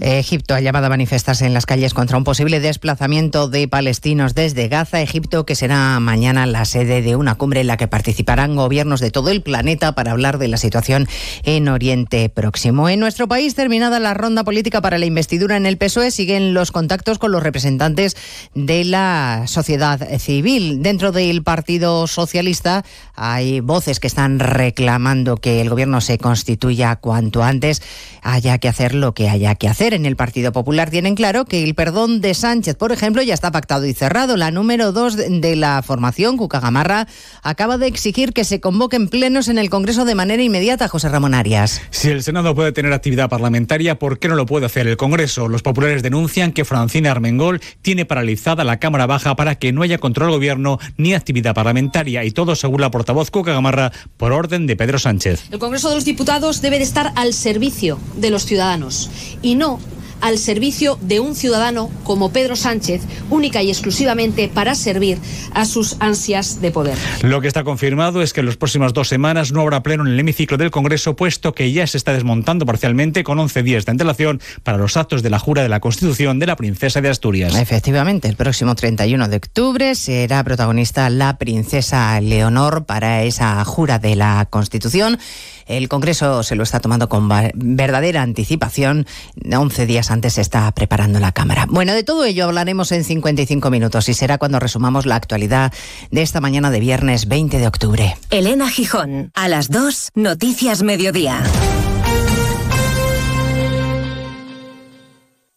[0.00, 4.68] Egipto ha llamado a manifestarse en las calles contra un posible desplazamiento de palestinos desde
[4.68, 9.00] Gaza, Egipto, que será mañana la sede de una cumbre en la que participarán gobiernos
[9.00, 11.08] de todo el planeta para hablar de la situación
[11.44, 12.88] en Oriente Próximo.
[12.88, 16.72] En nuestro país, terminada la ronda política para la investidura en el PSOE, siguen los
[16.72, 18.16] contactos con los representantes
[18.54, 20.82] de la sociedad civil.
[20.82, 22.84] Dentro del Partido Socialista
[23.14, 27.82] hay voces que están reclamando que el gobierno se constituya cuanto antes,
[28.22, 29.85] haya que hacer lo que haya que hacer.
[29.92, 33.52] En el Partido Popular tienen claro que el perdón de Sánchez, por ejemplo, ya está
[33.52, 34.36] pactado y cerrado.
[34.36, 37.06] La número dos de la formación, Cuca Gamarra,
[37.42, 41.34] acaba de exigir que se convoquen plenos en el Congreso de manera inmediata, José Ramón
[41.34, 41.80] Arias.
[41.90, 45.48] Si el Senado puede tener actividad parlamentaria, ¿por qué no lo puede hacer el Congreso?
[45.48, 49.98] Los populares denuncian que Francina Armengol tiene paralizada la Cámara Baja para que no haya
[49.98, 54.66] control del gobierno ni actividad parlamentaria y todo según la portavoz Cuca Gamarra por orden
[54.66, 55.44] de Pedro Sánchez.
[55.52, 59.10] El Congreso de los Diputados debe de estar al servicio de los ciudadanos
[59.42, 59.75] y no
[60.20, 65.18] al servicio de un ciudadano como Pedro Sánchez, única y exclusivamente para servir
[65.52, 66.96] a sus ansias de poder.
[67.22, 70.12] Lo que está confirmado es que en las próximas dos semanas no habrá pleno en
[70.12, 73.92] el hemiciclo del Congreso, puesto que ya se está desmontando parcialmente con 11 días de
[73.92, 77.54] antelación para los actos de la jura de la Constitución de la Princesa de Asturias.
[77.54, 84.16] Efectivamente, el próximo 31 de octubre será protagonista la Princesa Leonor para esa jura de
[84.16, 85.18] la Constitución.
[85.66, 89.06] El Congreso se lo está tomando con verdadera anticipación.
[89.52, 91.66] 11 días antes se está preparando la Cámara.
[91.68, 95.72] Bueno, de todo ello hablaremos en 55 minutos y será cuando resumamos la actualidad
[96.10, 98.16] de esta mañana de viernes 20 de octubre.
[98.30, 101.42] Elena Gijón, a las 2, Noticias Mediodía.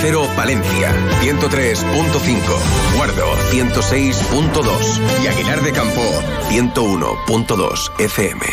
[0.00, 6.00] Cero Palencia, 103.5, Guardo, 106.2 y Aguilar de Campo,
[6.48, 8.46] 101.2 FM.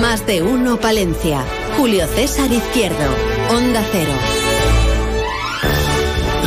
[0.00, 1.44] Más de uno Palencia.
[1.76, 3.14] Julio César Izquierdo,
[3.50, 4.12] Onda Cero.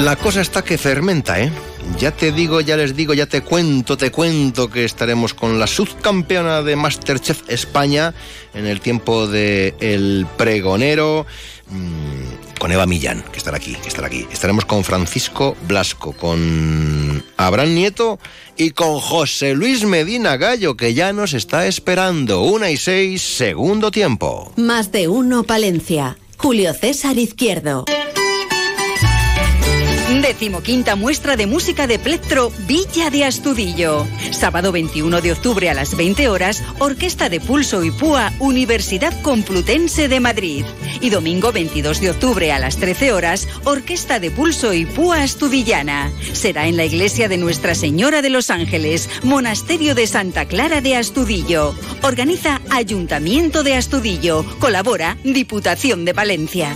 [0.03, 1.51] La cosa está que fermenta, ¿eh?
[1.99, 5.67] Ya te digo, ya les digo, ya te cuento, te cuento que estaremos con la
[5.67, 8.13] subcampeona de Masterchef España
[8.53, 11.25] en el tiempo de El Pregonero.
[11.69, 14.27] Mm, con Eva Millán, que estará aquí, que estará aquí.
[14.31, 18.19] Estaremos con Francisco Blasco, con Abraham Nieto
[18.57, 22.41] y con José Luis Medina Gallo, que ya nos está esperando.
[22.41, 24.51] Una y seis, segundo tiempo.
[24.55, 26.17] Más de uno, Palencia.
[26.37, 27.85] Julio César Izquierdo.
[30.21, 34.07] Decimoquinta muestra de música de plectro Villa de Astudillo.
[34.31, 40.07] Sábado 21 de octubre a las 20 horas, Orquesta de Pulso y Púa, Universidad Complutense
[40.07, 40.65] de Madrid.
[41.01, 46.11] Y domingo 22 de octubre a las 13 horas, Orquesta de Pulso y Púa Astudillana.
[46.33, 50.95] Será en la iglesia de Nuestra Señora de los Ángeles, Monasterio de Santa Clara de
[50.95, 51.75] Astudillo.
[52.03, 54.45] Organiza Ayuntamiento de Astudillo.
[54.59, 56.75] Colabora Diputación de Valencia.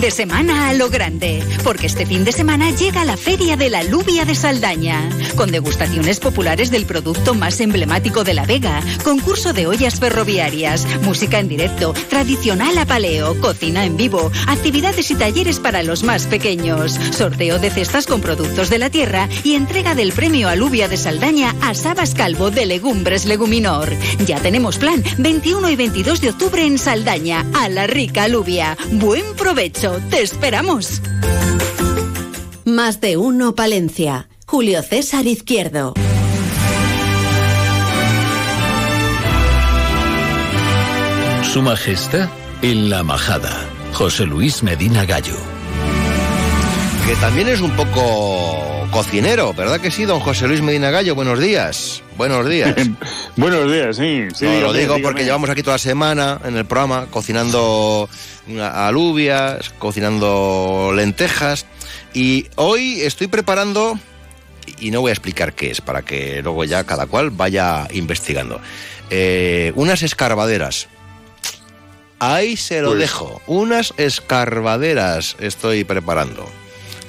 [0.00, 3.80] De semana a lo grande, porque este fin de semana llega la Feria de la
[3.80, 9.66] Alubia de Saldaña, con degustaciones populares del producto más emblemático de La Vega, concurso de
[9.66, 15.82] ollas ferroviarias, música en directo, tradicional a paleo, cocina en vivo, actividades y talleres para
[15.82, 20.48] los más pequeños, sorteo de cestas con productos de la tierra y entrega del premio
[20.48, 23.92] Alubia de Saldaña a Sabas Calvo de Legumbres Leguminor.
[24.26, 28.78] Ya tenemos plan 21 y 22 de octubre en Saldaña, a la rica alubia.
[28.92, 31.00] Buen provecho, te esperamos.
[32.64, 34.28] Más de uno Palencia.
[34.46, 35.94] Julio César Izquierdo.
[41.52, 42.28] Su Majestad
[42.62, 43.66] en la Majada.
[43.92, 45.36] José Luis Medina Gallo.
[47.06, 48.59] Que también es un poco
[48.90, 51.14] cocinero, ¿verdad que sí, don José Luis Medina Gallo?
[51.14, 52.02] Buenos días.
[52.16, 52.74] Buenos días.
[53.36, 54.26] Buenos días, sí.
[54.34, 55.02] sí No, lo digo dígame.
[55.02, 58.08] porque llevamos aquí toda la semana en el programa cocinando
[58.60, 61.66] alubias, cocinando lentejas
[62.12, 63.98] y hoy estoy preparando
[64.80, 68.60] y no voy a explicar qué es para que luego ya cada cual vaya investigando.
[69.10, 70.88] Eh, unas escarbaderas.
[72.18, 73.40] Ahí se lo Pues- dejo.
[73.46, 76.50] Unas escarbaderas estoy preparando.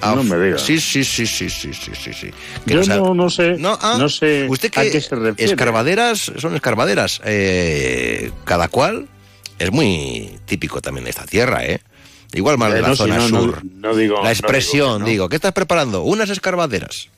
[0.04, 0.58] No me diga.
[0.58, 2.32] Sí, sí, sí, sí, sí, sí, sí, sí.
[2.66, 5.52] Yo no no, no sé, No, ah, no sé ¿Usted a qué, qué se refiere.
[5.52, 7.22] Escarbaderas, son escarbaderas.
[7.24, 9.08] eh, cada cual
[9.60, 11.82] es muy típico también de esta tierra, ¿eh?
[12.34, 13.62] Igual más de Eh, la no, zona no- sur.
[13.64, 15.28] no digo- la expresión, digo.
[15.30, 16.02] ¿qué estás preparando?
[16.04, 17.10] Unas escarbaderas.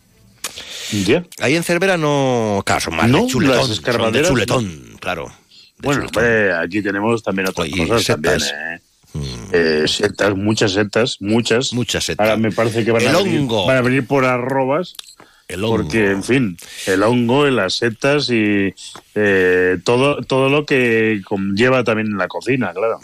[0.92, 1.24] ¿Ya?
[1.40, 3.56] Ahí en Cervera no, claro, son más No, de chuletón.
[3.58, 5.32] las son de escarbaderas chuletón, claro.
[5.80, 8.50] Bueno, hombre, aquí tenemos también otras Oye, cosas setas.
[8.50, 8.82] también, ¿eh?
[9.52, 11.74] Eh, setas, muchas setas, muchas.
[11.74, 12.26] Muchas setas.
[12.26, 13.66] Ahora me parece que van, El a venir, hongo.
[13.68, 14.96] van a venir por arrobas.
[15.48, 15.78] El hongo.
[15.78, 16.58] Porque, en fin,
[16.88, 18.74] el hongo, las setas y
[19.14, 23.00] eh, todo, todo lo que conlleva también la cocina, claro.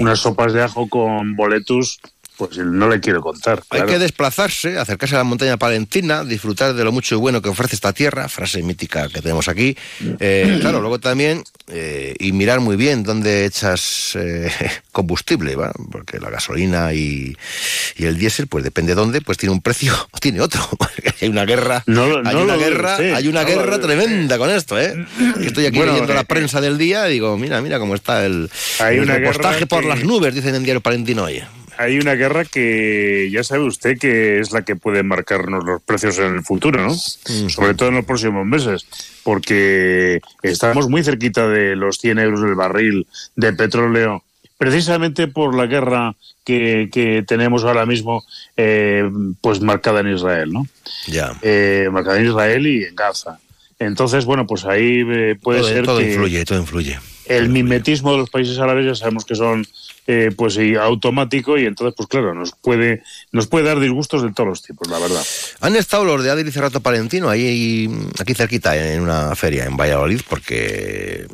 [0.00, 2.00] Unas sopas de ajo con boletus,
[2.38, 3.62] pues no le quiero contar.
[3.70, 7.48] Hay que desplazarse, acercarse a la montaña palentina, disfrutar de lo mucho y bueno que
[7.48, 9.76] ofrece esta tierra, frase mítica que tenemos aquí.
[10.20, 14.50] Eh, claro, luego también, eh, y mirar muy bien dónde echas eh,
[14.92, 15.72] combustible, ¿va?
[15.90, 17.36] porque la gasolina y,
[17.96, 20.60] y el diésel, pues depende de dónde, pues tiene un precio o tiene otro.
[21.20, 24.48] hay una guerra, No lo- hay no una guerra, hay una no guerra tremenda con
[24.50, 24.94] esto, ¿eh?
[25.40, 28.24] Estoy aquí Bueno, leyendo la eh, prensa del día y digo, mira, mira cómo está
[28.24, 29.14] el, Hay el una
[29.66, 31.42] por que- las nubes, dicen en Diario Palentino hoy.
[31.78, 36.18] Hay una guerra que ya sabe usted que es la que puede marcarnos los precios
[36.18, 36.92] en el futuro, ¿no?
[36.92, 38.84] Sobre todo en los próximos meses,
[39.22, 43.06] porque estamos muy cerquita de los 100 euros del barril
[43.36, 44.24] de petróleo,
[44.58, 48.24] precisamente por la guerra que, que tenemos ahora mismo,
[48.56, 49.08] eh,
[49.40, 50.66] pues marcada en Israel, ¿no?
[51.06, 51.32] Ya.
[51.42, 53.38] Eh, marcada en Israel y en Gaza.
[53.78, 56.98] Entonces, bueno, pues ahí eh, puede todo, ser todo que influye, todo influye.
[57.26, 59.64] el mimetismo de los países árabes ya sabemos que son
[60.10, 64.32] eh, pues sí, automático y entonces pues claro nos puede nos puede dar disgustos de
[64.32, 65.22] todos los tipos la verdad
[65.60, 69.76] Han estado los de Adil y Cerrato Palentino ahí aquí cerquita en una feria en
[69.76, 71.26] Valladolid porque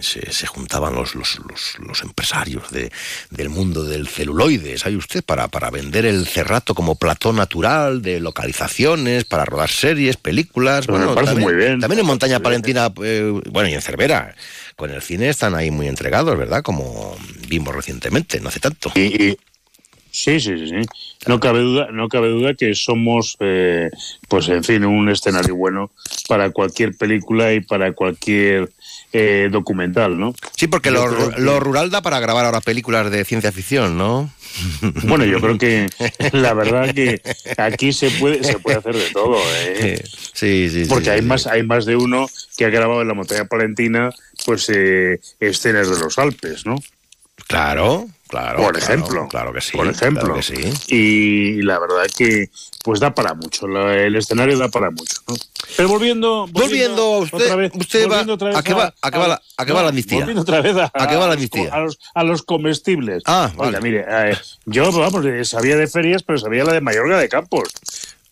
[0.00, 2.90] se, se juntaban los, los, los, los empresarios de,
[3.30, 5.22] del mundo del celuloide, ¿sabe usted?
[5.22, 10.88] Para, para vender el cerrato como plató natural de localizaciones, para rodar series, películas.
[10.88, 11.80] Me bueno, parece también, muy bien.
[11.80, 14.34] También en Montaña Palentina, eh, bueno, y en Cervera.
[14.80, 16.62] Con el cine están ahí muy entregados, ¿verdad?
[16.62, 17.14] Como
[17.46, 18.90] vimos recientemente, no hace tanto.
[20.12, 20.86] Sí sí sí sí
[21.26, 23.90] no cabe duda no cabe duda que somos eh,
[24.28, 25.90] pues en fin un escenario bueno
[26.28, 28.70] para cualquier película y para cualquier
[29.12, 33.24] eh, documental no Sí, porque lo, que- lo rural da para grabar ahora películas de
[33.24, 34.30] ciencia ficción, ¿no?
[35.04, 35.88] Bueno, yo creo que
[36.32, 37.20] la verdad que
[37.56, 40.02] aquí se puede se puede hacer de todo, ¿eh?
[40.32, 40.88] Sí, sí, sí.
[40.88, 41.26] Porque sí, hay sí.
[41.26, 44.10] más hay más de uno que ha grabado en la montaña palentina
[44.44, 46.76] pues eh, escenas de los Alpes, ¿no?
[47.46, 48.62] Claro, claro.
[48.62, 49.76] Por ejemplo, Claro que sí.
[49.76, 50.22] por ejemplo.
[50.22, 50.72] claro que sí.
[50.94, 52.48] Y la verdad que
[52.84, 55.16] pues da para mucho, la- el escenario da para mucho.
[55.28, 55.34] ¿no?
[55.76, 59.10] Pero volviendo, Volviendo, usted, otra vez, usted va, volviendo otra vez ¿a qué va, a
[59.10, 60.18] qué va la, a qué va la amnistía?
[60.18, 61.68] Volviendo otra vez a, ¿A qué va la amnistía?
[61.74, 63.22] A los, a los comestibles.
[63.26, 63.80] Ah, Oiga, vale.
[63.82, 67.68] mire, eh, yo, vamos, eh, sabía de ferias, pero sabía la de Mayorga de Campos,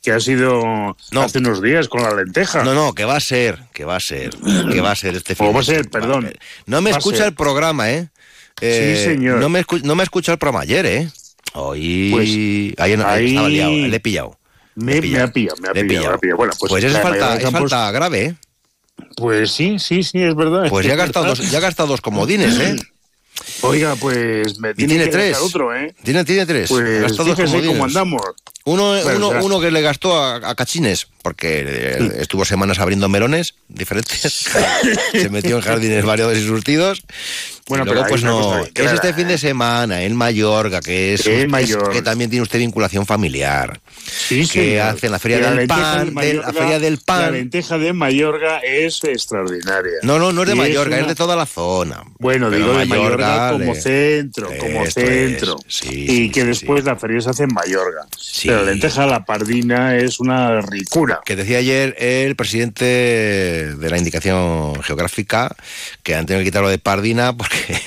[0.03, 2.63] que ha sido hace unos días con la lenteja.
[2.65, 4.31] No, no, que va a ser, que va a ser,
[4.73, 5.47] que va a ser este fin.
[5.49, 6.33] O va a ser, perdón.
[6.67, 7.27] No me a escucha ser.
[7.29, 8.09] el programa, ¿eh?
[8.61, 9.39] Eh, señor.
[9.41, 11.09] No me, no me escucha el programa ayer, ¿eh?
[11.55, 12.09] Hoy.
[12.13, 12.29] Pues,
[12.79, 14.39] ahí, estaba liado, le he pillado.
[14.75, 16.37] Me, me ha pillado, me ha pillado, me ha pillado.
[16.37, 18.35] Bueno, pues, Pues, es, falta, es Campos- falta grave, ¿eh?
[19.17, 20.69] Pues sí, sí, sí, es verdad.
[20.69, 22.77] Pues ya ha gastado dos, ya ha gastado dos comodines, ¿eh?
[23.63, 25.39] Oiga, pues me tiene, tiene que tres.
[25.41, 25.95] otro, ¿eh?
[26.03, 26.69] Tiene, tiene tres.
[26.69, 28.23] Pues fíjese cómo andamos.
[28.69, 33.09] Uno, Bueno, uno, uno que le gastó a, a cachines, porque eh, estuvo semanas abriendo
[33.09, 34.21] melones diferentes.
[35.13, 37.03] Se metió en jardines variados y surtidos.
[37.69, 38.59] Bueno, luego, pero pues no.
[38.65, 38.95] Es clara.
[38.95, 41.91] este fin de semana en Mallorca, que es, es- Mallorca.
[41.91, 43.79] que también tiene usted vinculación familiar.
[44.07, 44.87] Sí, que señor.
[44.87, 47.33] hacen la feria Y del pan, de Mallorca- la feria del La pan.
[47.35, 49.99] lenteja de Mallorca es extraordinaria.
[50.03, 52.05] No, no, no es de Y Mallorca, es, una- de toda la zona.
[52.19, 55.57] Bueno, Pero digo de Mallorca Mallorca como le- centro, como centro.
[55.69, 58.07] es, sí, y sí, que sí, después la feria se hace en Mallorca.
[58.45, 61.21] Pero la lenteja la pardina es una ricura.
[61.25, 65.55] Que decía ayer el presidente de la indicación geográfica
[66.03, 67.81] que han tenido que quitarlo de Pardina porque.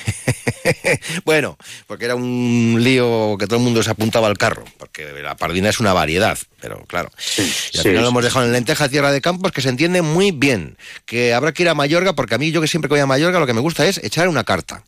[1.26, 1.58] bueno,
[1.88, 4.64] porque era un lío que todo el mundo se apuntaba al carro.
[4.78, 7.10] Porque la Pardina es una variedad, pero claro.
[7.38, 8.08] y al sí, final lo sí.
[8.08, 10.78] hemos dejado en lenteja, tierra de campos, que se entiende muy bien.
[11.06, 13.06] Que habrá que ir a Mallorca, porque a mí, yo que siempre que voy a
[13.08, 14.84] Mallorca, lo que me gusta es echar una carta.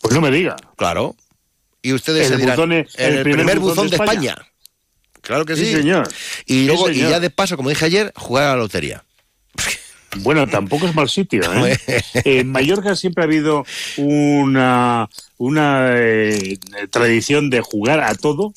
[0.00, 0.56] Pues no me diga.
[0.76, 1.14] Claro.
[1.80, 4.04] Y ustedes El se dirán, buzón es- el, el primer, primer buzón, buzón de de
[4.04, 4.30] España.
[4.32, 4.51] España.
[5.22, 5.72] Claro que Sí, sí.
[5.72, 6.06] señor.
[6.46, 9.04] Y Sí, luego, y ya de paso, como dije ayer, jugar a la lotería.
[10.16, 11.40] Bueno, tampoco es mal sitio.
[11.66, 11.78] ¿eh?
[12.24, 13.64] en Mallorca siempre ha habido
[13.96, 15.08] una,
[15.38, 16.58] una eh,
[16.90, 18.52] tradición de jugar a todo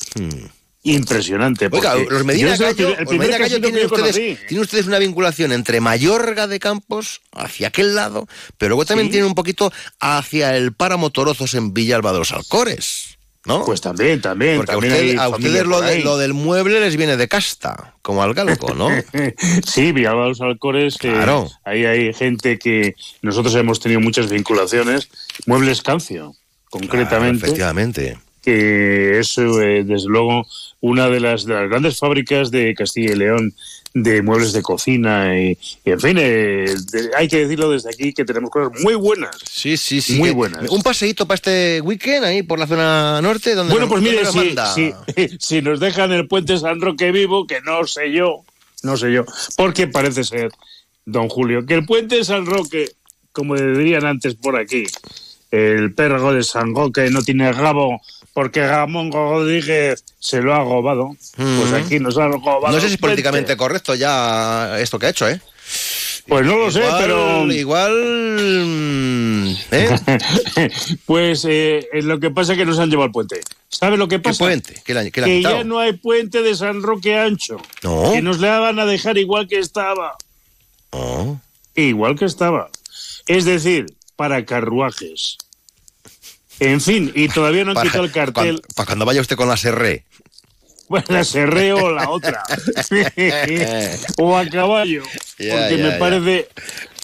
[0.83, 1.69] impresionante.
[1.69, 1.73] Hmm.
[1.75, 4.37] Oiga, porque los Medina Gallo, los Medina tienen, ustedes, conocí.
[4.47, 9.11] tienen ustedes una vinculación entre Mallorca de Campos, hacia aquel lado, pero luego también Sí.
[9.13, 13.14] tienen un poquito hacia el Páramo Torozos en Villalba de los Alcores,
[13.45, 13.63] ¿no?
[13.65, 14.57] Pues también, también.
[14.57, 18.33] Porque a, usted- a ustedes lo, de- del mueble les viene de casta, como al
[18.33, 18.89] galgo, ¿no?
[19.67, 21.49] Sí, de los Alcores, eh, Claro.
[21.63, 25.09] ahí hay gente que nosotros hemos tenido muchas vinculaciones.
[25.45, 26.35] Muebles Cancio,
[26.69, 27.39] concretamente.
[27.39, 28.17] Claro, efectivamente.
[28.41, 30.45] que es eh, desde luego
[30.81, 33.53] una de las, de las grandes fábricas de Castilla y León
[33.97, 38.11] de muebles de cocina y, y, en fin, eh, de- hay que decirlo desde aquí
[38.13, 39.37] que tenemos cosas muy buenas.
[39.49, 40.17] Sí, sí, sí.
[40.19, 40.69] Muy buenas.
[40.69, 44.21] Un paseíto para este weekend ahí por la zona norte, donde Bueno, nos- pues mire,
[44.25, 45.05] dónde nos si, manda?
[45.15, 48.43] si, si nos dejan el puente San Roque vivo, que no sé yo,
[48.83, 49.23] no sé yo,
[49.55, 50.51] porque parece ser,
[51.05, 52.91] don Julio, que el puente San Roque,
[53.31, 54.83] como dirían antes por aquí,
[55.51, 58.01] el perro de San Roque no tiene rabo
[58.35, 61.15] porque Ramón Rodríguez se lo ha robado.
[61.37, 62.67] Pues aquí nos han robado.
[62.67, 62.99] No sé si el es puente.
[62.99, 65.39] políticamente correcto ya esto que ha hecho, ¿eh?
[66.27, 67.49] Pues no lo sé, Igual- pero.
[67.49, 69.57] Igual.
[69.71, 69.95] ¿eh?
[71.05, 73.39] pues eh, lo que pasa es que nos han llevado al puente.
[73.69, 74.43] ¿Sabe lo que ¿Qué pasa?
[74.43, 74.81] puente?
[74.83, 77.55] ¿Qué han que ya no hay puente de San Roque ancho.
[77.83, 78.11] No.
[78.11, 80.17] Que nos la van a dejar igual que estaba.
[80.89, 81.37] Oh.
[81.73, 82.69] Igual que estaba.
[83.27, 83.85] Es decir,
[84.17, 85.37] para carruajes.
[86.59, 88.33] En fin, y todavía no han Para, quitado el cartel.
[88.33, 90.05] cuando, para cuando vaya usted con la serré.
[90.87, 92.43] Bueno, la serré o la otra.
[94.17, 95.03] o a caballo.
[95.37, 96.47] Porque me parece.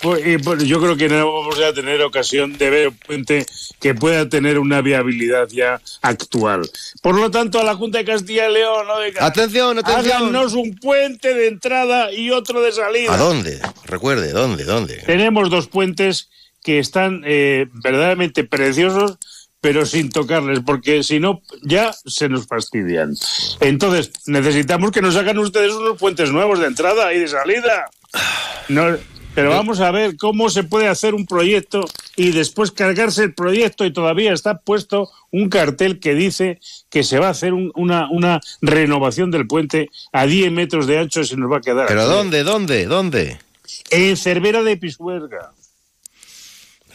[0.02, 3.46] pues, pues, yo creo que no vamos a tener ocasión de ver un puente
[3.80, 6.70] que pueda tener una viabilidad ya actual.
[7.02, 10.16] Por lo tanto, a la Junta de Castilla y León, oiga, Atención, atención.
[10.16, 13.14] háganos un puente de entrada y otro de salida.
[13.14, 13.60] ¿A dónde?
[13.86, 14.64] Recuerde, ¿dónde?
[14.64, 14.98] ¿Dónde?
[15.06, 16.30] Tenemos dos puentes
[16.64, 19.18] que están eh, verdaderamente preciosos,
[19.62, 23.14] pero sin tocarles, porque si no, ya se nos fastidian.
[23.60, 27.86] Entonces, necesitamos que nos hagan ustedes unos puentes nuevos de entrada y de salida.
[28.70, 28.98] No,
[29.36, 31.86] pero vamos a ver cómo se puede hacer un proyecto
[32.16, 36.60] y después cargarse el proyecto y todavía está puesto un cartel que dice
[36.90, 40.98] que se va a hacer un- una, una renovación del puente a 10 metros de
[40.98, 41.88] ancho y se nos va a quedar.
[41.88, 42.44] ¿Pero dónde?
[42.44, 42.86] ¿Dónde?
[42.88, 43.40] ¿Dónde?
[43.92, 45.52] En Cervera de Pisuerga.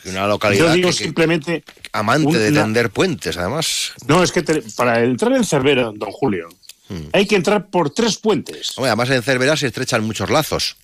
[0.07, 3.93] Una localidad Yo digo que- que- simplemente amante de tender puentes, además.
[4.07, 6.49] No, es que te- para entrar en Cervera, don Julio,
[6.89, 7.09] Hmm.
[7.13, 8.73] hay que entrar por tres puentes.
[8.77, 10.77] Hombre, además en Cervera se estrechan muchos lazos.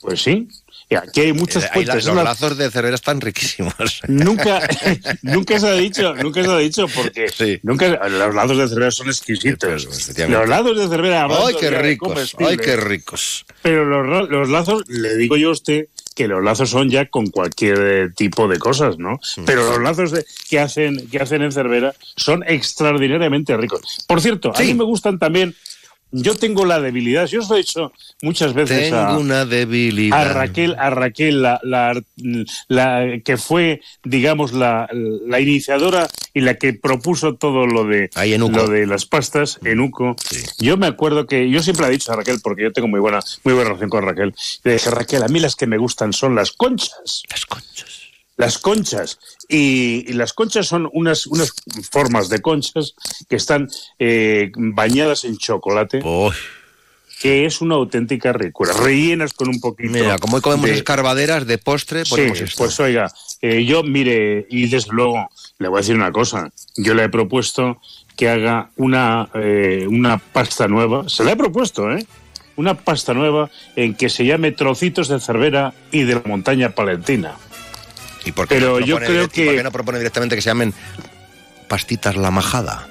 [0.00, 0.48] Pues sí.
[0.90, 1.88] Y aquí hay muchos Eh, puentes.
[1.88, 3.74] la- los una- lazos de Cervera están riquísimos.
[4.08, 4.66] Nunca,
[5.22, 9.08] nunca se ha dicho, nunca se ha dicho, porque nunca los lados de Cervera son
[9.08, 9.84] exquisitos.
[10.16, 12.34] Los lados de Cervera, ¡Ay, qué ricos!
[12.38, 13.44] ¡Ay, qué ricos!
[13.60, 15.88] Pero los, los lazos, le digo yo a usted
[16.18, 19.20] que los lazos son ya con cualquier eh, tipo de cosas, ¿no?
[19.46, 24.04] Pero los lazos de- que hacen que hacen en Cervera son extraordinariamente ricos.
[24.08, 25.54] Por cierto, a mí me gustan también.
[26.10, 27.92] Yo tengo la debilidad, yo os lo he dicho
[28.22, 30.18] muchas veces Tengo a, una debilidad.
[30.18, 32.00] a Raquel, a Raquel, la, la,
[32.68, 38.68] la que fue, digamos, la, la iniciadora y la que propuso todo lo de lo
[38.68, 40.16] de las pastas en Uco.
[40.58, 43.00] Yo me acuerdo que yo siempre le he dicho a Raquel, porque yo tengo muy
[43.00, 44.34] buena, muy buena relación con Raquel,
[44.64, 47.22] le dije, Raquel, a mí las que me gustan son las conchas.
[47.28, 47.97] Las conchas.
[48.38, 49.18] Las conchas.
[49.48, 51.52] Y, y las conchas son unas, unas
[51.90, 52.94] formas de conchas
[53.28, 53.68] que están
[53.98, 56.00] eh, bañadas en chocolate.
[57.20, 58.72] Que es una auténtica ricura.
[58.74, 59.90] Rellenas con un poquito.
[59.90, 62.56] Mira, como hoy comemos de- escarbaderas de postre, Sí, ponemos esto.
[62.58, 63.12] pues oiga,
[63.42, 65.28] eh, yo mire, y desde luego
[65.58, 67.80] le voy a decir una cosa, yo le he propuesto
[68.16, 71.08] que haga una, eh, una pasta nueva.
[71.08, 72.06] Se le ha propuesto, ¿eh?
[72.54, 77.34] Una pasta nueva en que se llame Trocitos de Cervera y de la Montaña Palentina.
[78.28, 80.42] ¿Y por qué Pero no yo propone creo por que- qué no propone directamente que
[80.42, 80.74] se llamen
[81.66, 82.86] pastitas la majada?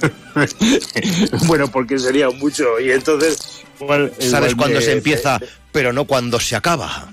[1.46, 2.80] bueno, porque sería mucho.
[2.80, 3.62] Y entonces.
[3.80, 5.38] igual- ¿Sabes cuándo se empieza,
[5.72, 7.08] pero no cuando se acaba?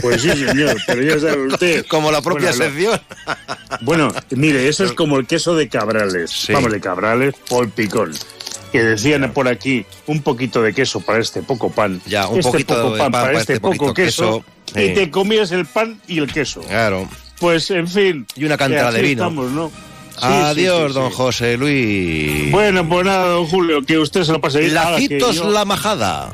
[0.00, 1.86] Pues sí, señor, pero ya sabe usted.
[1.86, 3.00] Como la propia Bueno, lo- sección.
[3.80, 6.46] Bueno, mire, eso es como el queso de Cabrales.
[6.52, 8.12] Vamos, de Cabrales Paul Picón.
[8.72, 12.00] Que decían por aquí un poquito de queso para este poco pan.
[12.06, 14.44] Ya, un este poquito poco de pan pan para para este, este poco queso.
[14.76, 16.60] Y te comías el pan y el queso.
[16.62, 17.08] Claro.
[17.38, 18.26] Pues, en fin.
[18.36, 19.22] Y una cantera así de vino.
[19.22, 19.68] estamos, ¿no?
[19.68, 21.10] Sí, Adiós, sí, sí, don.
[21.10, 22.50] José Luis.
[22.52, 24.74] Bueno, pues nada, don Julio, que usted se lo pase bien.
[24.74, 26.32] Lacitos yo- la majada.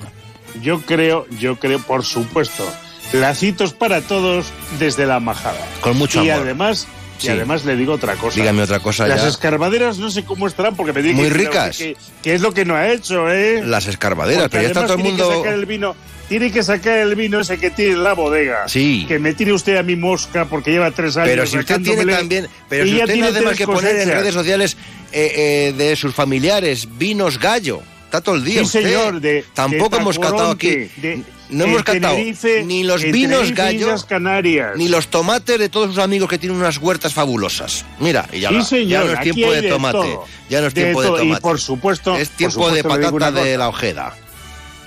[0.62, 2.64] Yo creo, yo creo, por supuesto.
[3.12, 4.46] Lacitos para todos
[4.78, 5.66] desde la majada.
[5.80, 6.42] Con mucho y amor.
[6.44, 6.86] además,
[7.20, 7.26] Sí.
[7.28, 8.40] y además le digo otra cosa.
[8.40, 9.28] Dígame otra cosa Las ya.
[9.28, 11.76] escarbaderas no sé cómo estarán porque me dice Muy que- ricas.
[11.78, 13.62] Que, que es lo que no ha hecho, ¿eh?
[13.64, 15.28] Las escarbaderas, Porque pero ya está todo el tiene mundo.
[15.30, 15.96] Que sacar el vino,
[16.28, 18.66] tiene que sacar el vino ese que tiene en la bodega.
[18.68, 19.04] Sí.
[19.06, 21.28] Que me tire usted a mi mosca porque lleva tres años.
[21.30, 24.76] Pero si usted tiene también, pero si usted no más que poner en redes sociales
[25.12, 28.60] eh, eh, de sus familiares vinos gallo, está todo el día.
[28.60, 28.82] Sí, usted.
[28.84, 30.88] señor, de- Tampoco de hemos catado aquí.
[30.96, 34.72] De- no hemos Tenerife- ni los vinos Tenerife, gallo, Islas Canarias.
[34.76, 37.84] ni los tomates de todos sus amigos que tienen unas huertas fabulosas.
[37.98, 40.18] Mira, y ya, Sí, señor, ya no es tiempo de tomate.
[40.48, 41.40] Ya no es De tiempo de todo, y tomate.
[41.42, 44.14] por supuesto- es tiempo de supuesto patata de la ojeda.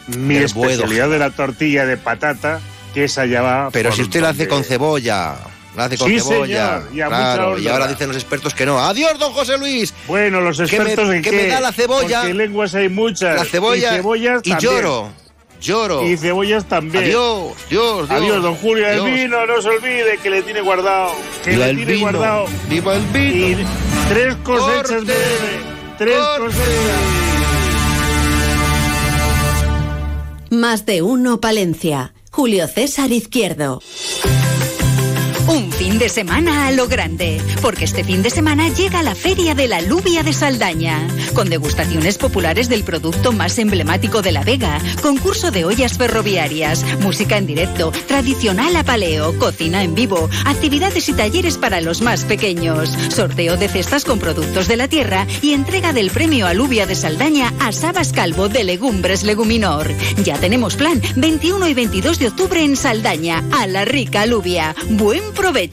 [0.07, 2.59] Mi El especialidad de la tortilla de patata,
[2.93, 3.69] que esa ya va.
[3.71, 5.35] Pero si usted la hace con cebolla,
[5.77, 6.81] la hace con Sí, cebolla.
[6.81, 8.79] señor, y claro, y ahora dicen los expertos que no.
[8.79, 9.93] Adiós, don José Luis.
[10.07, 11.35] Bueno, los Que me- expertos en que qué?
[11.37, 12.19] me da la cebolla.
[12.21, 13.37] Porque lenguas hay muchas.
[13.37, 14.71] La cebolla y cebollas y también.
[14.71, 15.22] lloro.
[15.63, 16.05] Lloro.
[16.05, 17.05] Y cebollas también.
[17.05, 18.11] Adiós, Dios, Dios.
[18.11, 18.85] Adiós, don Julio.
[18.87, 21.13] El vino, no se olvide que le tiene guardado.
[21.43, 22.11] Que Viva le el tiene vino.
[22.11, 22.45] guardado.
[22.69, 23.61] Viva el vino.
[23.61, 23.65] Y
[24.09, 25.13] tres cosechas Corte.
[25.97, 27.01] Tres cosechas.
[30.51, 32.13] Más de uno Palencia.
[32.31, 33.81] Julio César Izquierdo.
[35.47, 39.53] Un fin de semana a lo grande, porque este fin de semana llega la Feria
[39.53, 44.79] de la Lubia de Saldaña, con degustaciones populares del producto más emblemático de La Vega,
[45.01, 51.13] concurso de ollas ferroviarias, música en directo, tradicional a paleo, cocina en vivo, actividades y
[51.15, 55.91] talleres para los más pequeños, sorteo de cestas con productos de la tierra y entrega
[55.91, 59.91] del premio Alubia de Saldaña a Sabas Calvo de Legumbres Leguminor.
[60.23, 64.73] Ya tenemos plan 21 y 22 de octubre en Saldaña, a la rica alubia.
[64.87, 65.72] Buen provecho,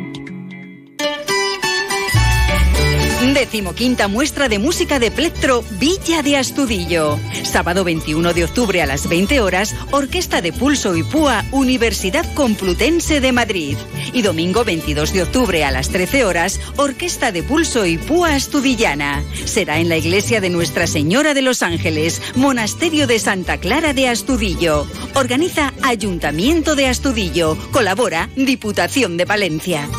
[3.41, 7.17] Decimoquinta muestra de música de plectro Villa de Astudillo.
[7.41, 13.19] Sábado 21 de octubre a las 20 horas, Orquesta de Pulso y Púa, Universidad Complutense
[13.19, 13.77] de Madrid.
[14.13, 19.23] Y domingo 22 de octubre a las 13 horas, Orquesta de Pulso y Púa Astudillana.
[19.45, 24.07] Será en la iglesia de Nuestra Señora de los Ángeles, Monasterio de Santa Clara de
[24.07, 24.85] Astudillo.
[25.15, 27.57] Organiza Ayuntamiento de Astudillo.
[27.71, 29.89] Colabora Diputación de Palencia.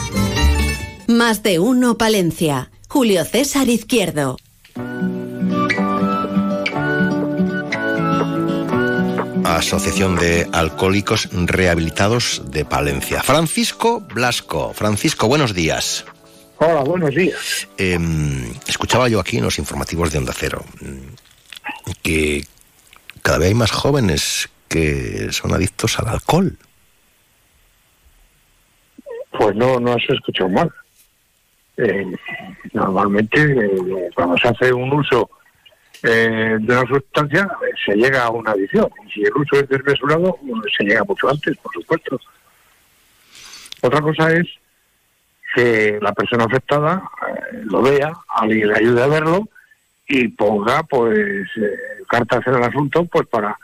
[1.09, 2.72] Más de uno Palencia.
[2.93, 4.37] Julio César Izquierdo.
[9.45, 13.23] Asociación de Alcohólicos Rehabilitados de Palencia.
[13.23, 14.75] Francisco Blasco.
[14.75, 16.05] Francisco, buenos días.
[16.59, 17.67] Hola, buenos días.
[17.79, 17.99] Eh,
[18.67, 22.45] escuchaba yo aquí en los informativos de Onda Cero mm, que
[23.23, 26.59] cada vez hay más jóvenes que son adictos al alcohol.
[29.31, 30.71] Pues no, no has escuchado mal.
[31.77, 32.07] Eh,
[32.73, 35.31] normalmente, eh, cuando se hace un uso
[36.03, 37.49] eh, de una sustancia,
[37.85, 38.89] se llega a una adicción.
[39.07, 42.21] Y si el uso es desmesurado, pues, se llega mucho antes, por supuesto.
[43.83, 44.47] Otra cosa es
[45.55, 49.49] que la persona afectada eh, lo vea, alguien le ayude a verlo
[50.07, 51.49] y ponga pues
[52.09, 53.57] cartas en el asunto pues para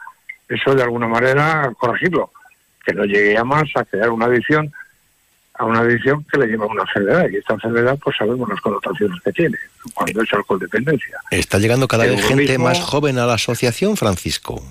[0.49, 2.31] eso de alguna manera corregirlo,
[2.85, 4.73] que no llegue ya más a crear una adicción
[5.59, 8.61] a una adicción que le lleva a una enfermedad y esta enfermedad pues sabemos las
[8.61, 9.59] connotaciones que tiene
[9.93, 11.19] cuando es alcohol dependencia.
[11.31, 14.63] ¿Está llegando cada El vez gente más joven a la asociación, Francisco?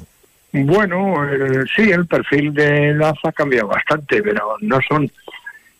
[0.54, 5.12] Bueno, eh, sí, el perfil de edad ha cambiado bastante, pero no son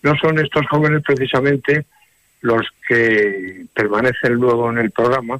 [0.04, 1.86] no son estos jóvenes precisamente
[2.42, 5.40] los que permanecen luego en el programa,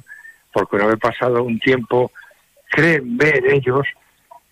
[0.52, 2.10] porque una vez pasado un tiempo
[2.70, 3.86] creen ver ellos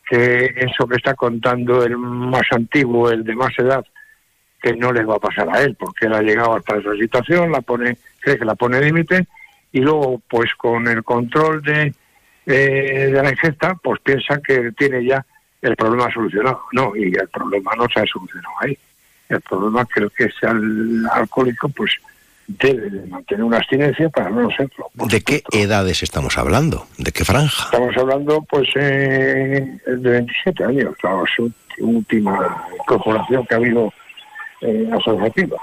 [0.09, 3.85] que eso que está contando el más antiguo, el de más edad,
[4.67, 7.53] que no les va a pasar a él, porque él ha llegado hasta esa situación,
[7.53, 9.27] la pone, cree que la pone límite,
[9.71, 11.95] y luego, pues con el control de,
[12.47, 15.25] eh, de la ingesta, pues piensa que tiene ya
[15.63, 16.63] el problema solucionado.
[16.73, 18.77] No, y el problema no se ha solucionado ahí.
[19.29, 21.93] El problema creo que es el alcohólico, pues
[22.49, 24.91] debe de mantener una abstinencia para no serlo.
[24.95, 26.87] ¿De qué edades estamos hablando?
[26.99, 27.67] ¿De qué franja?
[27.67, 31.23] Estamos hablando, pues, eh, de 27 años, la
[31.79, 33.93] última incorporación que ha habido
[34.63, 35.57] eh, asociativa.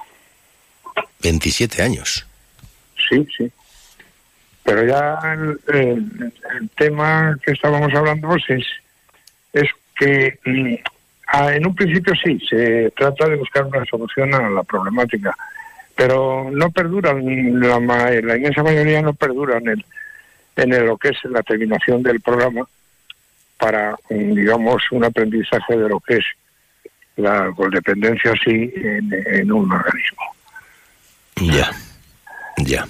[1.22, 2.26] 27 años.
[3.10, 3.52] Sí, sí.
[4.64, 8.66] Pero ya el, el, el tema que estábamos hablando pues, es,
[9.54, 10.76] es que mm,
[11.28, 15.36] a- en un principio sí, se trata de buscar una solución a la problemática,
[15.96, 19.84] pero no perduran, la, la inmensa mayoría no perduran en,
[20.56, 22.66] en el- lo que es la terminación del programa
[23.58, 26.26] para, mm, digamos, un aprendizaje de lo que es
[27.16, 30.22] la dependencia así en, en un organismo.
[31.36, 31.72] Ya,
[32.58, 32.86] ya.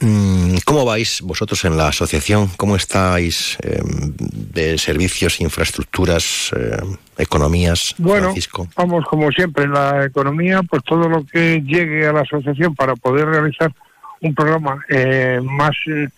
[0.00, 2.48] Mm, ¿Cómo vais vosotros en la asociación?
[2.56, 6.76] ¿Cómo estáis eh, de servicios, infraestructuras, eh,
[7.18, 8.68] economías, Bueno, Francisco?
[8.76, 12.96] vamos como siempre en la economía, pues todo lo que llegue a la asociación para
[12.96, 13.72] poder realizar
[14.20, 16.08] un programa eh, más eh,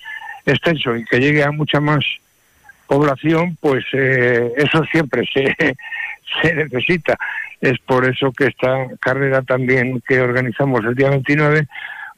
[0.47, 2.05] extenso y que llegue a mucha más
[2.87, 5.77] población, pues eh, eso siempre se,
[6.43, 7.17] se necesita.
[7.61, 11.67] Es por eso que esta carrera también que organizamos el día 29,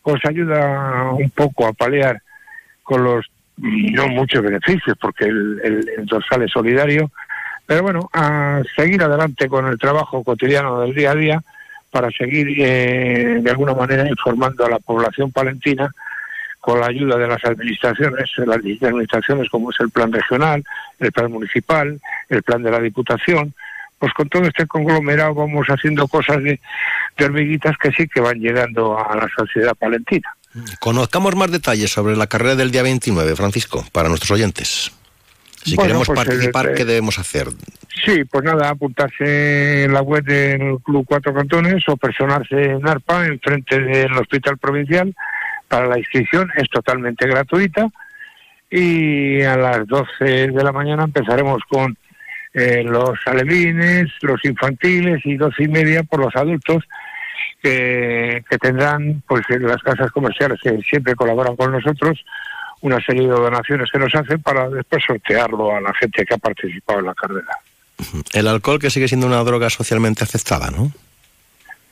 [0.03, 2.21] pues ayuda un poco a paliar
[2.83, 7.11] con los mm, no muchos beneficios, porque el, el- el dorsal es solidario,
[7.67, 11.43] pero bueno, a seguir adelante con el trabajo cotidiano del día a día
[11.91, 15.91] para seguir eh, de alguna manera informando a la población palentina
[16.61, 20.65] con la ayuda de las administraciones, las administraciones como es el plan regional,
[20.99, 21.99] el plan municipal,
[22.29, 23.55] el plan de la Diputación,
[23.99, 26.61] pues con todo este conglomerado vamos haciendo cosas de,
[27.17, 30.35] de hormiguitas que sí que van llegando a la sociedad palentina.
[30.81, 34.93] Conozcamos más detalles sobre la carrera del día 29, Francisco, para nuestros oyentes.
[35.65, 37.49] Si Bueno, queremos pues, participar, eh, ¿qué debemos hacer?
[38.05, 43.27] Sí, pues nada, apuntarse en la web del Club Cuatro Cantones o personarse en ARPA,
[43.27, 45.15] enfrente del Hospital Provincial,
[45.67, 46.51] para la inscripción.
[46.57, 47.89] Es totalmente gratuita
[48.71, 51.97] y a las 12 de la mañana empezaremos con
[52.55, 56.85] eh, los alevines, los infantiles y doce y media por los adultos
[57.63, 62.25] que, que tendrán pues en las casas comerciales que siempre colaboran con nosotros
[62.81, 66.39] una serie de donaciones que nos hacen para después sortearlo a la gente que ha
[66.39, 67.59] participado en la carrera.
[68.33, 70.93] El alcohol que sigue siendo una droga socialmente aceptada, ¿no?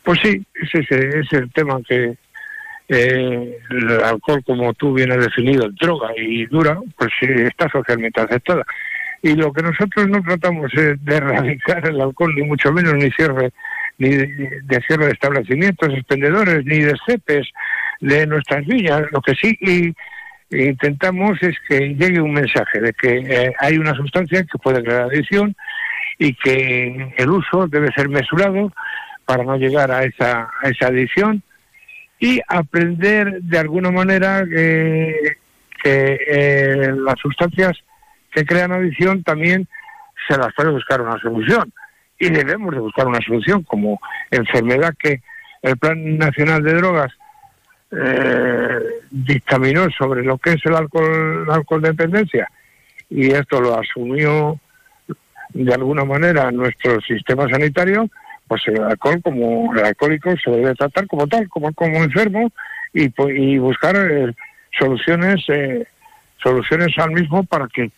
[0.04, 2.16] Pues sí, ese es, es el tema que
[2.88, 8.20] eh, el alcohol, como tú bien has definido, droga y dura, pues sí, está socialmente
[8.20, 8.64] aceptada.
[9.26, 13.10] Y lo que nosotros no tratamos es de erradicar el alcohol, ni mucho menos, ni
[13.10, 13.50] cierre
[13.98, 17.48] ni de, cierre de establecimientos expendedores, ni de CEPES
[18.02, 19.02] de nuestras villas.
[19.10, 19.58] Lo que sí
[20.50, 25.02] intentamos es que llegue un mensaje de que eh, hay una sustancia que puede crear
[25.02, 25.56] adicción
[26.20, 28.72] y que el uso debe ser mesurado
[29.24, 31.42] para no llegar a esa, a esa adicción
[32.20, 35.36] y aprender de alguna manera que,
[35.82, 37.76] que eh, las sustancias
[38.36, 39.66] que crean adicción también
[40.28, 41.72] se las puede buscar una solución.
[42.18, 43.98] Y debemos de buscar una solución como
[44.30, 45.22] enfermedad que
[45.62, 47.12] el Plan Nacional de Drogas
[47.92, 48.78] eh,
[49.10, 52.46] dictaminó sobre lo que es el alcohol, alcohol dependencia.
[53.08, 54.60] Y esto lo asumió
[55.54, 58.10] de alguna manera nuestro sistema sanitario,
[58.46, 62.52] pues el alcohol como el alcohólico se debe tratar como tal, como como enfermo
[62.92, 64.34] y, y buscar eh,
[64.78, 65.86] soluciones eh,
[66.42, 67.90] soluciones al mismo para que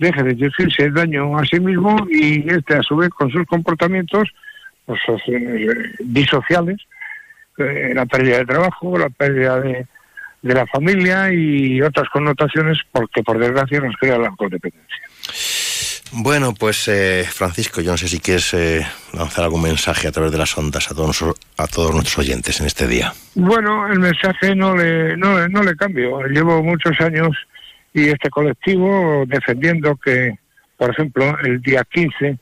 [0.00, 3.46] deje de inducirse el daño a sí mismo y este a su vez con sus
[3.46, 4.28] comportamientos
[4.86, 5.68] pues, eh,
[6.00, 6.78] disociales,
[7.58, 9.86] eh, la pérdida de trabajo, la pérdida de,
[10.40, 15.04] de la familia y otras connotaciones porque por desgracia nos crea la alcoholdependencia.
[16.12, 20.32] Bueno, pues eh, Francisco, yo no sé si quieres eh, lanzar algún mensaje a través
[20.32, 21.24] de las ondas a todos,
[21.56, 23.12] a todos nuestros oyentes en este día.
[23.34, 26.26] Bueno, el mensaje no le, no, no le cambio.
[26.26, 27.36] Llevo muchos años
[27.92, 30.38] y este colectivo defendiendo que,
[30.76, 32.38] por ejemplo, el día 15,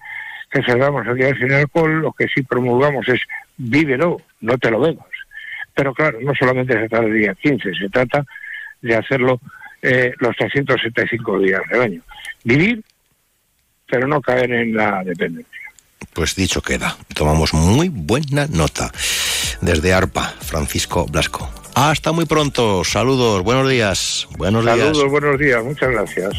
[0.50, 3.20] que celebramos el Día sin alcohol, lo que sí promulgamos es
[3.56, 5.06] vívelo, no te lo bebas.
[5.74, 8.24] Pero claro, no solamente se trata del día 15, se trata
[8.80, 9.40] de hacerlo
[9.82, 12.02] eh, los 375 días del año.
[12.44, 12.82] Vivir,
[13.86, 15.52] pero no caer en la dependencia.
[16.12, 18.90] Pues dicho queda, tomamos muy buena nota.
[19.60, 21.57] Desde ARPA, Francisco Blasco.
[21.80, 22.82] Hasta muy pronto.
[22.82, 24.26] Saludos, buenos días.
[24.36, 24.78] Buenos días.
[24.78, 25.62] Saludos, buenos días.
[25.62, 26.34] Muchas gracias.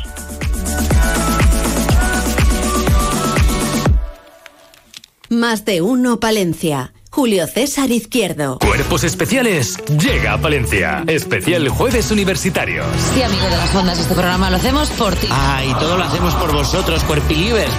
[5.30, 6.92] Más de uno Palencia.
[7.12, 8.60] Julio César Izquierdo.
[8.60, 11.04] Cuerpos Especiales llega a Palencia.
[11.08, 12.86] Especial Jueves Universitarios.
[13.14, 15.28] Sí, amigo de las ondas, este programa lo hacemos por ti.
[15.32, 17.74] Ah, y todo lo hacemos por vosotros, Cuerpilivers.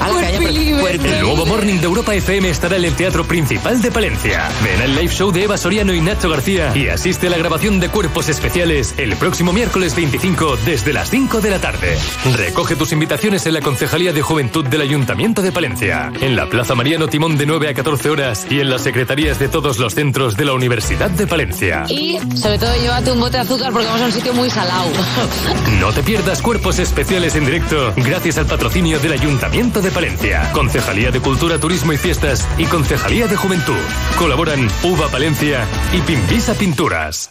[1.04, 4.48] El nuevo Morning de Europa FM estará en el Teatro Principal de Palencia.
[4.64, 7.78] Ven al live show de Eva Soriano y Nacho García y asiste a la grabación
[7.78, 11.96] de Cuerpos Especiales el próximo miércoles 25 desde las 5 de la tarde.
[12.36, 16.74] Recoge tus invitaciones en la Concejalía de Juventud del Ayuntamiento de Palencia, en la Plaza
[16.74, 20.34] Mariano Timón de 9 a 14 horas y en la Secretaría de todos los centros
[20.34, 21.84] de la Universidad de Palencia.
[21.90, 24.84] Y sobre todo llévate un bote de azúcar porque vamos a un sitio muy salado.
[25.78, 31.10] No te pierdas cuerpos especiales en directo gracias al patrocinio del Ayuntamiento de Palencia, Concejalía
[31.10, 33.74] de Cultura, Turismo y Fiestas y Concejalía de Juventud.
[34.18, 37.30] Colaboran Uva Palencia y Pimpisa Pinturas.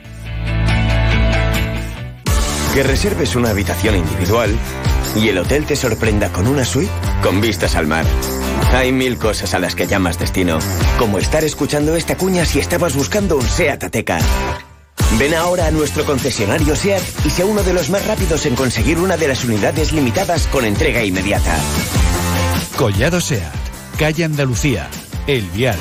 [2.73, 4.57] Que reserves una habitación individual
[5.15, 6.91] y el hotel te sorprenda con una suite
[7.21, 8.05] con vistas al mar.
[8.73, 10.59] Hay mil cosas a las que llamas destino,
[10.97, 14.19] como estar escuchando esta cuña si estabas buscando un SEAT Ateca.
[15.19, 18.99] Ven ahora a nuestro concesionario SEAT y sea uno de los más rápidos en conseguir
[18.99, 21.57] una de las unidades limitadas con entrega inmediata.
[22.77, 23.51] Collado SEAT,
[23.99, 24.89] calle Andalucía,
[25.27, 25.77] El Vial.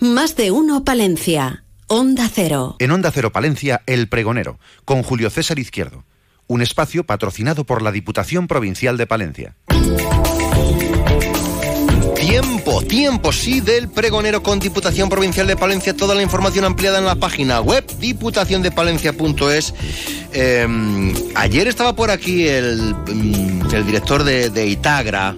[0.00, 1.64] Más de uno Palencia.
[1.92, 2.76] Onda Cero.
[2.78, 6.04] En Onda Cero Palencia, El Pregonero, con Julio César Izquierdo.
[6.46, 9.56] Un espacio patrocinado por la Diputación Provincial de Palencia.
[12.14, 15.96] Tiempo, tiempo, sí, del pregonero con Diputación Provincial de Palencia.
[15.96, 19.74] Toda la información ampliada en la página web diputaciondepalencia.es.
[20.32, 25.34] Eh, ayer estaba por aquí el, mm, el director de, de Itagra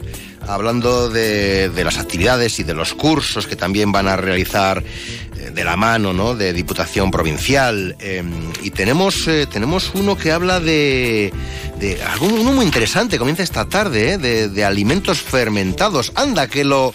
[0.49, 5.51] hablando de, de, las actividades y de los cursos que también van a realizar eh,
[5.51, 6.35] de la mano ¿no?
[6.35, 7.97] de Diputación Provincial.
[8.01, 8.23] Eh,
[8.63, 11.33] y tenemos, eh, tenemos uno que habla de,
[11.79, 16.13] de algo uno muy interesante, comienza esta tarde, de, de alimentos fermentados.
[16.15, 16.95] Anda, que lo...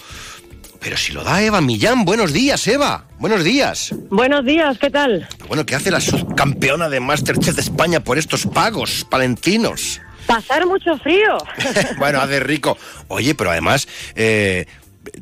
[0.79, 3.07] Pero si lo da Eva Millán, buenos días, Eva.
[3.17, 3.95] Buenos días.
[4.11, 5.27] Buenos días, ¿qué tal?
[5.47, 9.99] Bueno, ¿qué hace la subcampeona de Masterchef de España por estos pagos palentinos?
[10.27, 11.37] Pasar mucho frío.
[11.97, 12.77] bueno, hace rico.
[13.07, 14.65] Oye, pero además, eh,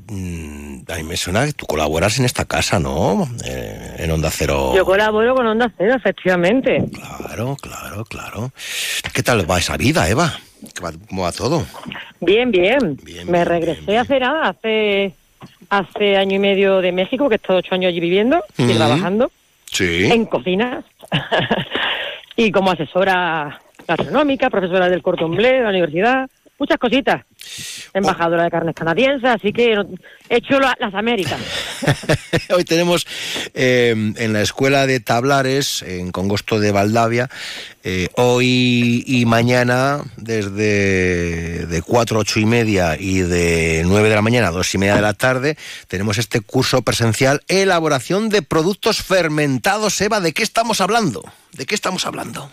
[0.10, 3.30] a mí me suena que tú colaboras en esta casa, ¿no?
[3.46, 4.74] Eh, en Onda Cero.
[4.76, 6.84] Yo colaboro con Onda Cero, efectivamente.
[7.20, 8.52] Claro, claro, claro.
[9.14, 10.34] ¿Qué tal va esa vida, Eva?
[11.10, 11.66] ¿Cómo va todo?
[12.22, 12.98] Bien, bien.
[13.04, 15.14] bien me regresé bien, hace nada, hace,
[15.70, 18.76] hace año y medio de México, que he estado ocho años allí viviendo y Mm.
[18.78, 19.32] trabajando
[19.72, 20.06] Sí.
[20.12, 20.84] en cocinas
[22.36, 27.24] y como asesora gastronómica, profesora del Corte Inglés de la universidad, muchas cositas.
[27.94, 29.74] Embajadora de carnes canadienses, así que
[30.30, 31.40] he hecho la- las Américas.
[32.56, 33.06] Hoy tenemos
[33.54, 37.30] eh, en la escuela de Tablares, en Congosto de Valdavia,
[37.84, 44.16] eh, hoy y mañana, desde de 4 a 8 y media y de 9 de
[44.16, 45.58] la mañana a 2 y media de la tarde,
[45.88, 50.02] tenemos este curso presencial, elaboración de productos fermentados.
[50.02, 51.24] Eva, ¿de qué estamos hablando?
[51.54, 52.50] ¿De qué estamos hablando?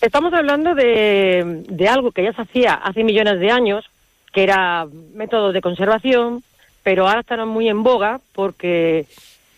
[0.00, 3.84] Estamos hablando de, de algo que ya se hacía hace millones de años,
[4.32, 6.42] que era métodos de conservación,
[6.82, 9.06] pero ahora están muy en boga porque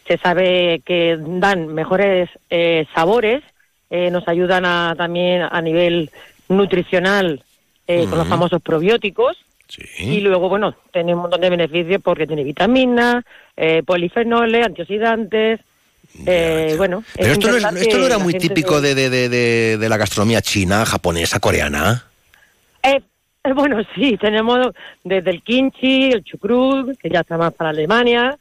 [0.06, 3.42] se sabe que dan mejores eh, sabores,
[3.90, 6.10] eh, nos ayudan a, también a nivel
[6.48, 7.42] nutricional
[7.86, 9.36] eh, con los famosos probióticos.
[9.98, 13.24] Y luego, bueno, tiene un montón de beneficios porque tiene vitaminas,
[13.56, 15.60] eh, polifenoles, antioxidantes.
[16.26, 19.78] Eh, bueno, Pero esto no, es- esto no era muy típico de, de- de- de-
[19.78, 22.04] de la gastronomía china, japonesa, coreana.
[22.82, 23.00] Eh,
[23.54, 24.68] bueno, sí, tenemos
[25.04, 28.36] desde el kimchi, el chucrut, que ya está más para Alemania.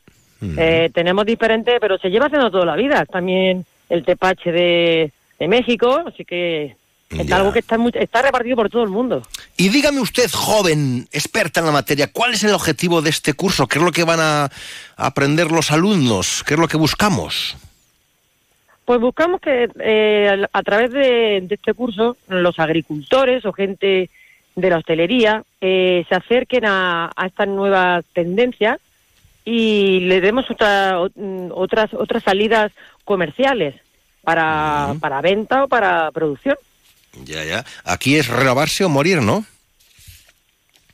[0.57, 3.05] Eh, tenemos diferentes, pero se lleva haciendo toda la vida.
[3.05, 6.75] También el tepache de, de México, así que
[7.09, 9.21] es algo que está, muy- está repartido por todo el mundo.
[9.55, 13.67] Y dígame usted, joven, experta en la materia, ¿cuál es el objetivo de este curso?
[13.67, 14.49] ¿Qué es lo que van a
[14.97, 16.43] aprender los alumnos?
[16.45, 17.55] ¿Qué es lo que buscamos?
[18.85, 24.09] Pues buscamos que eh, a través de, de este curso los agricultores o gente
[24.55, 28.79] de la hostelería eh, se acerquen a, a estas nuevas tendencias
[29.43, 32.71] y le demos otra- mm, otras otras salidas
[33.03, 33.75] comerciales
[34.23, 36.55] para, para venta o para producción.
[37.25, 37.65] Ya, ya.
[37.83, 39.45] Aquí es renovarse o morir, ¿no?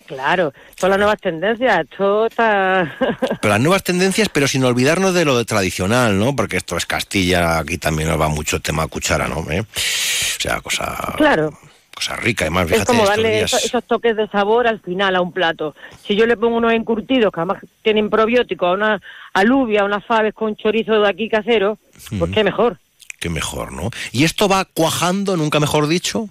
[0.05, 1.85] Claro, son las nuevas tendencias.
[2.29, 2.95] Está.
[3.41, 6.35] Pero las nuevas tendencias, pero sin olvidarnos de lo tradicional, ¿no?
[6.35, 9.49] Porque esto es Castilla, aquí también nos va mucho el tema cuchara, ¿no?
[9.49, 9.61] ¿Eh?
[9.61, 11.13] O sea, cosa.
[11.17, 11.57] Claro.
[11.95, 14.79] Cosa rica, y más, Es fíjate, como darle días- esos, esos toques de sabor al
[14.81, 15.75] final a un plato.
[16.05, 19.01] Si yo le pongo unos encurtidos que además tienen probióticos, a una
[19.33, 21.77] alubia, unas faves con chorizo de aquí casero,
[22.19, 22.77] pues qué mejor.
[23.23, 23.89] Qué mejor, ¿no?
[24.11, 26.27] ¿Y esto va cuajando, nunca mejor dicho?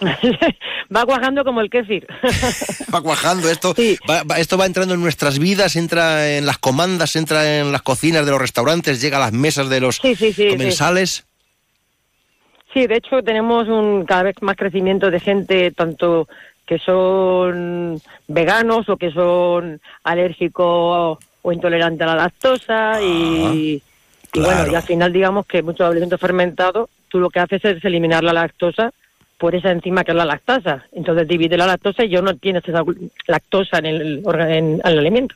[0.00, 2.06] Va cuajando como el kéfir.
[2.94, 3.74] Va cuajando, esto,
[4.08, 7.82] va, va- esto va entrando en nuestras vidas, entra en las comandas, entra en las
[7.82, 10.48] cocinas de los restaurantes, llega a las mesas de los sí, sí.
[10.48, 11.26] comensales.
[12.72, 16.26] Sí, de hecho tenemos un cada vez más crecimiento de gente, tanto
[16.64, 23.82] que son veganos o que son alérgicos o intolerantes a la lactosa y,
[24.32, 27.84] y bueno, y al final digamos que muchos alimentos fermentados, tú lo que haces es
[27.84, 28.92] eliminar la lactosa
[29.38, 30.84] por esa enzima que es la lactasa.
[30.92, 32.82] Entonces divide la lactosa y ya no tienes esa
[33.26, 35.34] lactosa en el, en el alimento.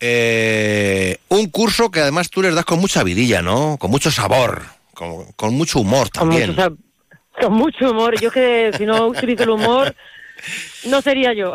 [0.00, 3.76] Eh, un curso que además tú les das con mucha vidilla, ¿no?
[3.78, 4.62] Con mucho sabor,
[4.94, 6.50] con, con mucho humor Con también.
[6.50, 6.76] mucho, sab-
[7.40, 8.18] con mucho humor.
[8.20, 9.94] Yo que si no utilizo el humor,
[10.86, 11.54] no sería yo.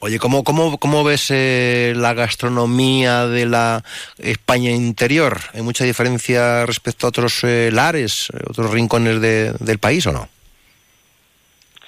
[0.00, 3.82] Oye, ¿cómo, cómo, cómo ves eh, la gastronomía de la
[4.18, 5.38] España interior?
[5.54, 10.12] ¿Hay mucha diferencia respecto a otros eh, lares, eh, otros rincones de- del país o
[10.12, 10.28] no?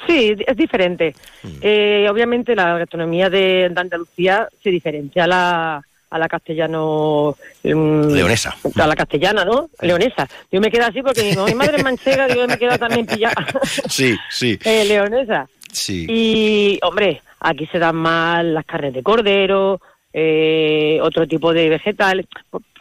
[0.06, 1.14] Sí, es diferente.
[1.60, 7.36] Eh, obviamente la gastronomía de, de Andalucía se diferencia a la, a la castellano...
[7.62, 8.56] mm, Leonesa.
[8.76, 9.68] A la castellana, ¿no?
[9.82, 10.26] Leonesa.
[10.50, 13.34] Yo me quedo así porque mi, mi madre es manchega, yo me quedo también pillada.
[13.90, 15.46] Sí, sí, Eh, leonesa.
[15.72, 16.06] Sí.
[16.08, 19.80] Y, hombre, aquí se dan más las carnes de cordero,
[20.12, 22.26] eh, otro tipo de vegetales.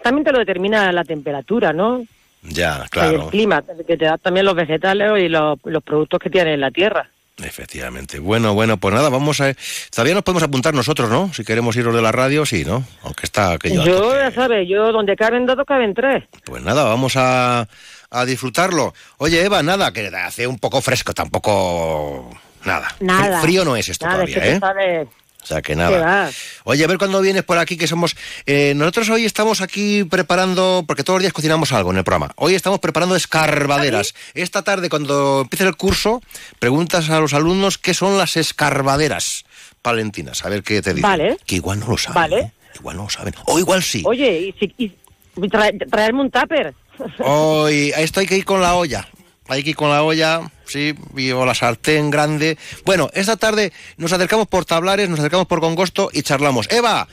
[0.02, 2.04] También te lo determina la temperatura, ¿no?
[2.44, 3.24] Ya, claro.
[3.24, 6.62] el clima, que te da también los vegetales y los, los productos que tiene en
[6.62, 7.10] la tierra.
[7.44, 8.18] Efectivamente.
[8.18, 9.54] Bueno, bueno, pues nada, vamos a...
[9.92, 11.32] Todavía nos podemos apuntar nosotros, ¿no?
[11.34, 12.84] Si queremos irnos de la radio, sí, ¿no?
[13.04, 13.86] Aunque está aquello...
[13.86, 16.24] Yo, ya sabes, yo donde caben dos, caben tres.
[16.46, 17.68] Pues nada, vamos a,
[18.10, 18.94] a disfrutarlo.
[19.18, 22.32] Oye, Eva, nada, que hace un poco fresco, tampoco...
[22.68, 22.96] Nada.
[23.00, 23.40] Nada.
[23.40, 24.60] Frí- Frío no es esto Nada, todavía, es que tú ¿eh?
[24.60, 25.08] sabes
[25.42, 26.30] O sea que nada.
[26.66, 28.16] Oye, a ver cuándo vienes por aquí, que somos...
[28.46, 32.34] eh, nosotros hoy estamos aquí preparando, porque todos los días cocinamos algo en el programa.
[32.36, 34.14] Hoy estamos preparando escarbaderas.
[34.34, 36.22] Esta tarde, cuando empiece el curso,
[36.60, 39.46] preguntas a los alumnos qué son las escarbaderas
[39.82, 40.44] palentinas.
[40.44, 41.10] A ver qué te dicen.
[41.10, 41.38] Vale.
[41.46, 42.16] Que igual no lo saben.
[42.22, 42.40] Vale.
[42.42, 42.52] ¿eh?
[42.76, 43.34] Igual no lo saben.
[43.46, 44.04] O igual sí.
[44.06, 46.74] Oye, y, si, y traerme un tupper.
[47.20, 49.08] Hoy, esto hay que ir con la olla.
[49.50, 52.58] Hay que ir con la olla, sí, y- o la sartén grande.
[52.86, 56.68] Bueno, esta tarde nos acercamos por tablares, nos acercamos por congosto y charlamos.
[56.70, 57.08] Eva,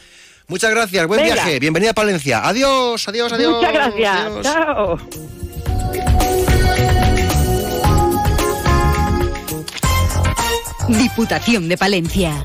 [0.48, 1.35] muchas gracias, buen Venga.
[1.35, 2.47] viaje, bienvenida a Palencia.
[2.47, 3.55] Adiós, adiós, adiós.
[3.56, 4.16] Muchas gracias.
[4.16, 4.43] adiós.
[4.43, 4.98] Chao.
[10.89, 12.44] Diputación de Palencia.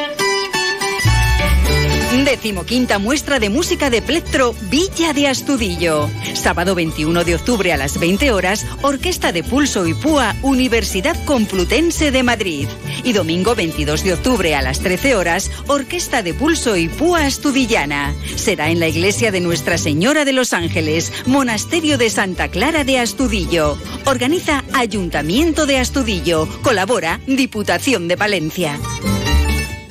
[2.11, 6.09] Decimoquinta muestra de música de plectro Villa de Astudillo.
[6.33, 12.11] Sábado 21 de octubre a las 20 horas, Orquesta de Pulso y Púa, Universidad Complutense
[12.11, 12.67] de Madrid.
[13.05, 18.13] Y domingo 22 de octubre a las 13 horas, Orquesta de Pulso y Púa Astudillana.
[18.35, 22.99] Será en la iglesia de Nuestra Señora de los Ángeles, Monasterio de Santa Clara de
[22.99, 23.77] Astudillo.
[24.05, 26.47] Organiza Ayuntamiento de Astudillo.
[26.61, 28.77] Colabora Diputación de Palencia.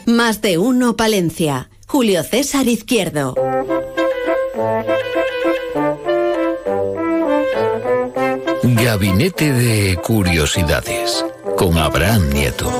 [0.04, 1.70] Más de uno Palencia.
[1.90, 3.34] Julio César Izquierdo.
[8.62, 11.24] Gabinete de Curiosidades
[11.56, 12.70] con Abraham Nieto.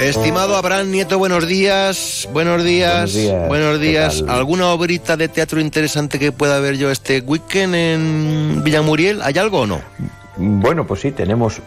[0.00, 2.28] Estimado Abraham Nieto, buenos días.
[2.32, 3.12] Buenos días.
[3.48, 4.24] Buenos días.
[4.28, 9.22] ¿Alguna obrita de teatro interesante que pueda ver yo este weekend en Villamuriel?
[9.22, 9.80] ¿Hay algo o no?
[10.36, 11.60] Bueno, pues sí, tenemos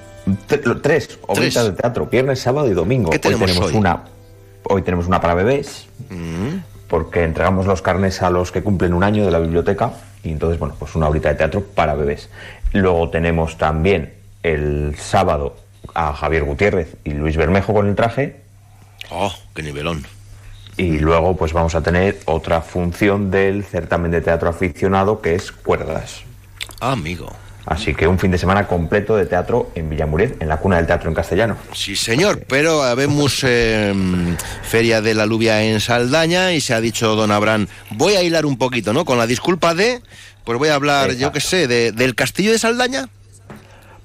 [0.47, 3.09] tre- tres obritas de teatro, viernes, sábado y domingo.
[3.11, 3.77] ¿Qué tenemos tenemos hoy?
[3.77, 4.03] una
[4.63, 5.87] hoy tenemos una para bebés,
[6.87, 9.93] porque entregamos los carnes a los que cumplen un año de la biblioteca
[10.23, 12.29] y entonces, bueno, pues una horita de teatro para bebés.
[12.73, 14.13] Luego tenemos también
[14.43, 15.55] el sábado
[15.93, 18.41] a Javier Gutiérrez y Luis Bermejo con el traje
[19.09, 20.05] Oh, qué nivelón.
[20.77, 25.51] y luego pues vamos a tener otra función del certamen de teatro aficionado que es
[25.51, 26.21] Cuerdas.
[26.79, 27.31] Ah, amigo.
[27.65, 30.87] Así que un fin de semana completo de teatro en Villamuriel, en la cuna del
[30.87, 31.57] teatro en castellano.
[31.73, 33.93] Sí, señor, pero habemos eh,
[34.63, 38.45] Feria de la Lubia en Saldaña y se ha dicho don Abraham, voy a hilar
[38.47, 39.05] un poquito, ¿no?
[39.05, 40.01] Con la disculpa de,
[40.43, 43.09] pues voy a hablar, yo qué sé, de- del castillo de Saldaña.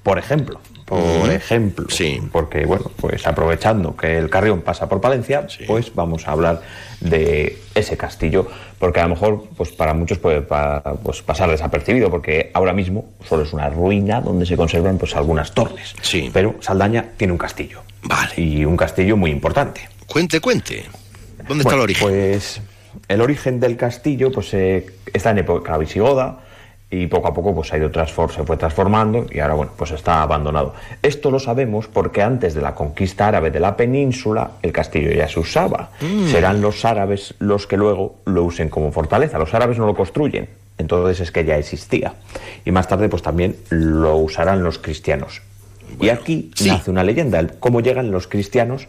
[0.03, 2.21] Por ejemplo, por ejemplo, sí.
[2.31, 6.61] porque bueno, pues aprovechando que el Carrión pasa por Palencia, pues vamos a hablar
[7.01, 8.47] de ese castillo,
[8.79, 13.05] porque a lo mejor pues para muchos puede pa- pues, pasar desapercibido, porque ahora mismo
[13.27, 15.93] solo es una ruina donde se conservan pues algunas torres.
[16.01, 16.29] Sí.
[16.31, 17.81] Pero Saldaña tiene un castillo.
[18.03, 18.31] Vale.
[18.37, 19.81] Y un castillo muy importante.
[20.07, 20.85] Cuente, cuente.
[21.47, 22.07] ¿Dónde está el origen?
[22.07, 22.61] Pues
[23.09, 26.39] el origen del castillo pues eh, está en época visigoda
[26.89, 30.21] y poco a poco pues ha ido se fue transformando y ahora bueno pues está
[30.21, 30.73] abandonado.
[31.01, 35.27] Esto lo sabemos porque antes de la conquista árabe de la península el castillo ya
[35.27, 35.91] se usaba.
[35.99, 36.27] Mm.
[36.27, 39.37] Serán los árabes los que luego lo usen como fortaleza.
[39.37, 40.47] Los árabes no lo construyen.
[40.77, 42.13] Entonces es que ya existía.
[42.63, 45.41] Y más tarde pues también lo usarán los cristianos.
[45.99, 48.87] y aquí nace una leyenda, el cómo llegan los cristianos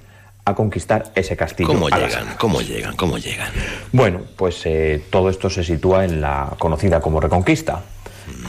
[0.48, 1.68] a conquistar ese castillo.
[1.68, 2.34] ¿Cómo llegan?
[2.38, 2.96] ¿Cómo llegan?
[2.96, 3.50] ¿Cómo llegan?
[3.92, 7.82] bueno, pues eh, todo esto se sitúa en la conocida como Reconquista.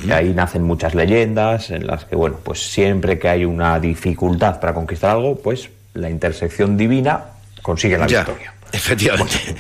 [0.06, 4.60] Y ahí nacen muchas leyendas en las que, bueno, pues siempre que hay una dificultad
[4.60, 7.24] para conquistar algo, pues la intersección divina
[7.62, 8.54] consigue la Ya, victoria.
[8.72, 9.56] Efectivamente.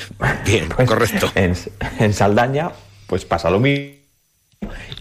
[0.45, 1.31] Bien, correcto.
[1.35, 1.55] En,
[1.99, 2.71] en Saldaña,
[3.07, 3.95] pues pasa lo mismo.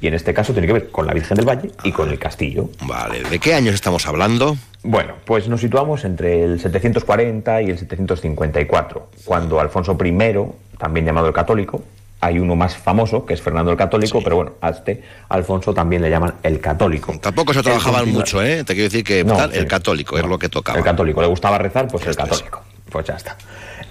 [0.00, 2.18] Y en este caso tiene que ver con la Virgen del Valle y con el
[2.18, 2.70] castillo.
[2.82, 4.56] Vale, ¿de qué años estamos hablando?
[4.82, 11.26] Bueno, pues nos situamos entre el 740 y el 754, cuando Alfonso I, también llamado
[11.26, 11.82] el Católico,
[12.20, 16.02] hay uno más famoso, que es Fernando el Católico, pero bueno, a este Alfonso también
[16.02, 17.14] le llaman el Católico.
[17.20, 18.64] Tampoco se trabajaban mucho, ¿eh?
[18.64, 19.58] Te quiero decir que No, tal, sí.
[19.58, 20.78] el católico es lo que tocaba.
[20.78, 22.62] El católico, le gustaba rezar, pues el católico.
[22.90, 23.36] Pues ya está.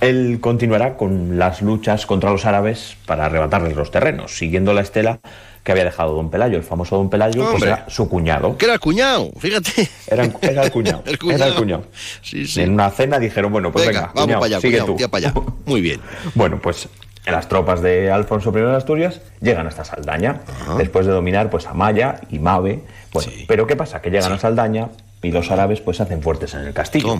[0.01, 5.19] Él continuará con las luchas contra los árabes para arrebatarles los terrenos, siguiendo la estela
[5.67, 8.57] que había dejado don Pelayo, el famoso don Pelayo, pues era su cuñado.
[8.57, 9.89] Que era el cuñado, fíjate.
[10.07, 11.03] Era, era el cuñado.
[11.05, 11.43] El cuñado.
[11.43, 11.83] Era el cuñado.
[12.21, 12.61] Sí, sí.
[12.61, 14.95] En una cena dijeron, bueno, pues venga, Venga, vamos cuñado, para allá, sigue cuñado, tú.
[14.95, 15.41] tía para allá.
[15.65, 15.99] Muy bien.
[16.35, 16.87] Bueno, pues
[17.25, 20.39] las tropas de Alfonso I de Asturias llegan hasta Saldaña,
[20.77, 22.85] después de dominar pues Amaya y Mave.
[23.11, 24.01] Bueno, pero ¿qué pasa?
[24.01, 24.87] Que llegan a Saldaña
[25.21, 27.19] y los árabes pues se hacen fuertes en el castillo.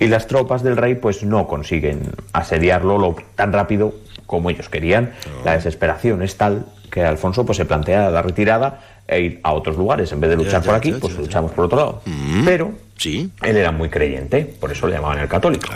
[0.00, 3.94] Y las tropas del rey pues no consiguen asediarlo lo, tan rápido
[4.24, 5.12] como ellos querían.
[5.44, 9.76] La desesperación es tal que Alfonso pues se plantea la retirada e ir a otros
[9.76, 10.12] lugares.
[10.12, 12.02] En vez de luchar ya, por aquí, ya, pues luchamos por otro lado.
[12.44, 12.72] Pero
[13.02, 15.66] él era muy creyente, por eso le llamaban el católico.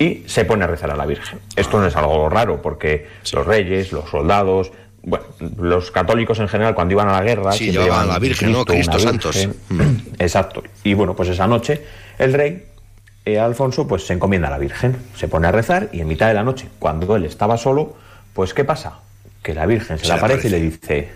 [0.00, 1.38] Y se pone a rezar a la Virgen.
[1.54, 4.72] Esto no es algo raro, porque los reyes, los soldados,
[5.04, 5.26] bueno,
[5.58, 7.52] los católicos en general, cuando iban a la guerra.
[7.52, 8.62] Sí, llevaban a la Virgen, ¿no?
[8.62, 9.36] una Cristo santos.
[9.36, 10.02] Virgen.
[10.18, 10.64] Exacto.
[10.82, 11.84] Y bueno, pues esa noche
[12.18, 12.64] el rey
[13.24, 16.26] eh, Alfonso pues se encomienda a la Virgen, se pone a rezar y en mitad
[16.26, 17.94] de la noche, cuando él estaba solo,
[18.32, 18.98] pues ¿qué pasa?
[19.48, 21.08] Que la Virgen se, Se le aparece y le dice,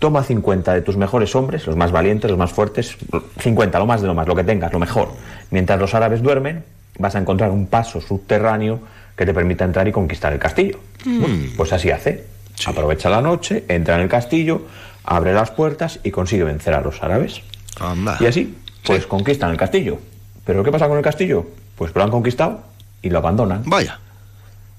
[0.00, 2.96] toma 50 de tus mejores hombres, los más valientes, los más fuertes,
[3.38, 5.10] 50, lo más de lo más, lo que tengas, lo mejor.
[5.52, 6.64] Mientras los árabes duermen,
[6.98, 8.80] vas a encontrar un paso subterráneo
[9.16, 10.80] que te permita entrar y conquistar el castillo.
[11.04, 12.24] Bueno, pues así hace.
[12.66, 14.62] Aprovecha la noche, entra en el castillo,
[15.04, 17.42] abre las puertas y consigue vencer a los árabes.
[18.18, 20.00] Y así, pues conquistan el castillo.
[20.44, 21.46] ¿Pero qué pasa con el castillo?
[21.76, 22.64] Pues lo han conquistado
[23.02, 23.62] y lo abandonan.
[23.66, 24.00] Vaya.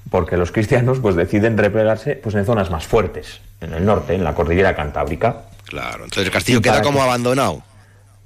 [0.10, 4.24] Porque los cristianos pues deciden replegarse pues en zonas más fuertes, en el norte, en
[4.24, 5.44] la cordillera cantábrica.
[5.66, 7.62] Claro, entonces el castillo queda como que- abandonado.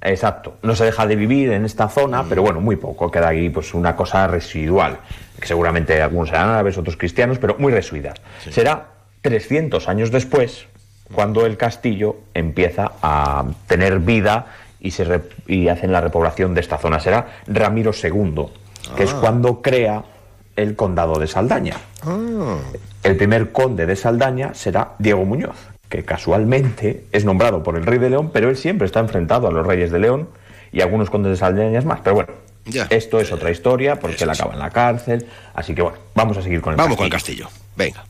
[0.00, 0.56] Exacto.
[0.62, 3.10] No se deja de vivir en esta zona, pero bueno, muy poco.
[3.10, 4.98] Queda ahí pues una cosa residual.
[5.40, 8.14] Que seguramente algunos serán árabes, otros cristianos, pero muy residual.
[8.50, 8.86] Será
[9.22, 10.66] 300 años después
[11.12, 14.46] cuando el castillo empieza a tener vida
[14.80, 16.98] y, se re- y hacen la repoblación de esta zona.
[16.98, 18.46] Será Ramiro II,
[18.96, 19.18] que es Ah.
[19.20, 20.02] cuando crea
[20.56, 21.76] el condado de Saldaña.
[23.02, 25.56] El primer conde de Saldaña será Diego Muñoz,
[25.88, 29.52] que casualmente es nombrado por el rey de León, pero él siempre está enfrentado a
[29.52, 30.28] los reyes de León
[30.72, 32.00] y algunos condes de Saldaña más.
[32.00, 32.32] Pero bueno,
[32.90, 35.26] esto es otra historia porque él acaba en la cárcel.
[35.54, 37.46] Así que bueno, vamos a seguir con el Vamos con el castillo.
[37.46, 37.68] castillo.
[37.76, 38.04] Venga.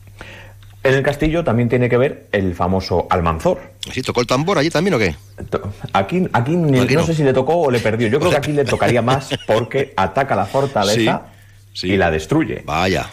[0.83, 3.59] En el castillo también tiene que ver el famoso Almanzor.
[3.89, 5.15] ¿Sí tocó el tambor allí también o qué?
[5.93, 8.09] Aquí, aquí, no, sé si le tocó o le perdió.
[8.09, 11.32] Yo creo que aquí le tocaría más porque ataca la fortaleza
[11.81, 12.61] y la destruye.
[12.65, 13.07] Vaya.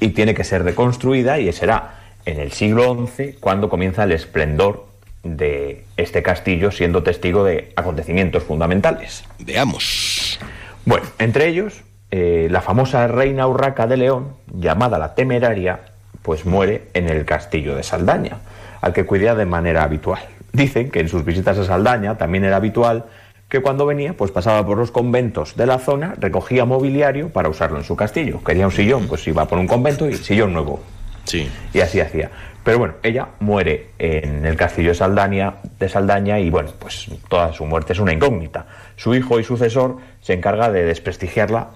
[0.00, 4.86] Y tiene que ser reconstruida y será en el siglo XI cuando comienza el esplendor
[5.22, 9.24] de este castillo siendo testigo de acontecimientos fundamentales.
[9.38, 10.38] Veamos.
[10.84, 15.80] Bueno, entre ellos, eh, la famosa reina Urraca de León, llamada la Temeraria,
[16.22, 18.38] pues muere en el castillo de Saldaña,
[18.80, 20.20] al que cuidaba de manera habitual.
[20.52, 23.06] Dicen que en sus visitas a Saldaña también era habitual
[23.48, 27.78] que cuando venía, pues pasaba por los conventos de la zona, recogía mobiliario para usarlo
[27.78, 28.42] en su castillo.
[28.42, 30.80] Quería un sillón, pues iba por un convento y sillón nuevo.
[31.24, 31.48] Sí.
[31.72, 32.30] Y así hacía.
[32.64, 37.52] Pero bueno, ella muere en el castillo de Saldaña, de Saldaña y bueno, pues toda
[37.52, 38.66] su muerte es una incógnita.
[38.96, 41.68] Su hijo y sucesor se encarga de desprestigiarla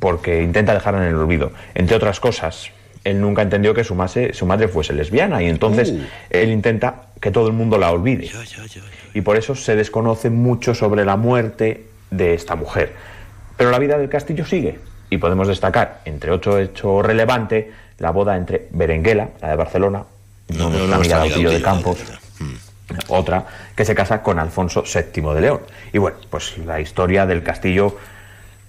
[0.00, 1.52] porque intenta dejarla en el olvido.
[1.74, 2.70] Entre otras cosas,
[3.04, 3.96] él nunca entendió que su,
[4.32, 6.00] su madre fuese lesbiana y entonces uh.
[6.30, 8.30] él intenta que todo el mundo la olvide.
[9.14, 12.92] y por eso se desconoce mucho sobre la muerte de esta mujer.
[13.56, 14.78] Pero la vida del castillo sigue
[15.10, 20.04] y podemos destacar, entre otro hecho relevante, la boda entre Berenguela, la de Barcelona,
[20.48, 21.98] no, no, amiga de Campos,
[22.40, 22.54] mm.
[23.08, 23.44] otra
[23.76, 25.60] que se casa con Alfonso VII de León.
[25.92, 27.96] Y bueno, pues la historia del castillo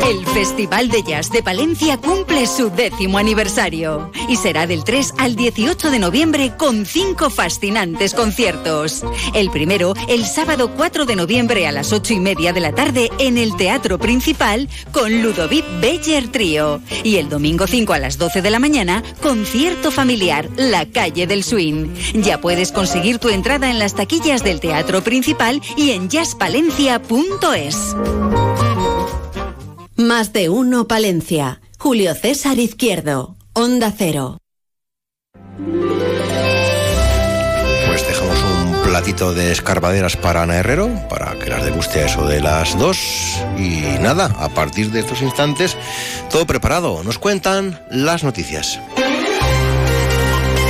[0.07, 5.35] El Festival de Jazz de Palencia cumple su décimo aniversario y será del 3 al
[5.35, 9.03] 18 de noviembre con cinco fascinantes conciertos.
[9.33, 13.09] El primero, el sábado 4 de noviembre a las 8 y media de la tarde
[13.19, 16.79] en el Teatro Principal con Ludovic Beller Trío.
[17.03, 21.43] Y el domingo 5 a las 12 de la mañana, concierto familiar, La Calle del
[21.43, 21.93] Swing.
[22.13, 27.95] Ya puedes conseguir tu entrada en las taquillas del Teatro Principal y en jazzpalencia.es.
[29.97, 31.59] Más de uno Palencia.
[31.77, 33.35] Julio César Izquierdo.
[33.51, 34.37] Onda Cero.
[38.95, 42.97] Platito de escarbaderas para Ana Herrero, para que las deguste a eso de las dos.
[43.57, 45.75] Y nada, a partir de estos instantes,
[46.31, 47.03] todo preparado.
[47.03, 48.79] Nos cuentan las noticias.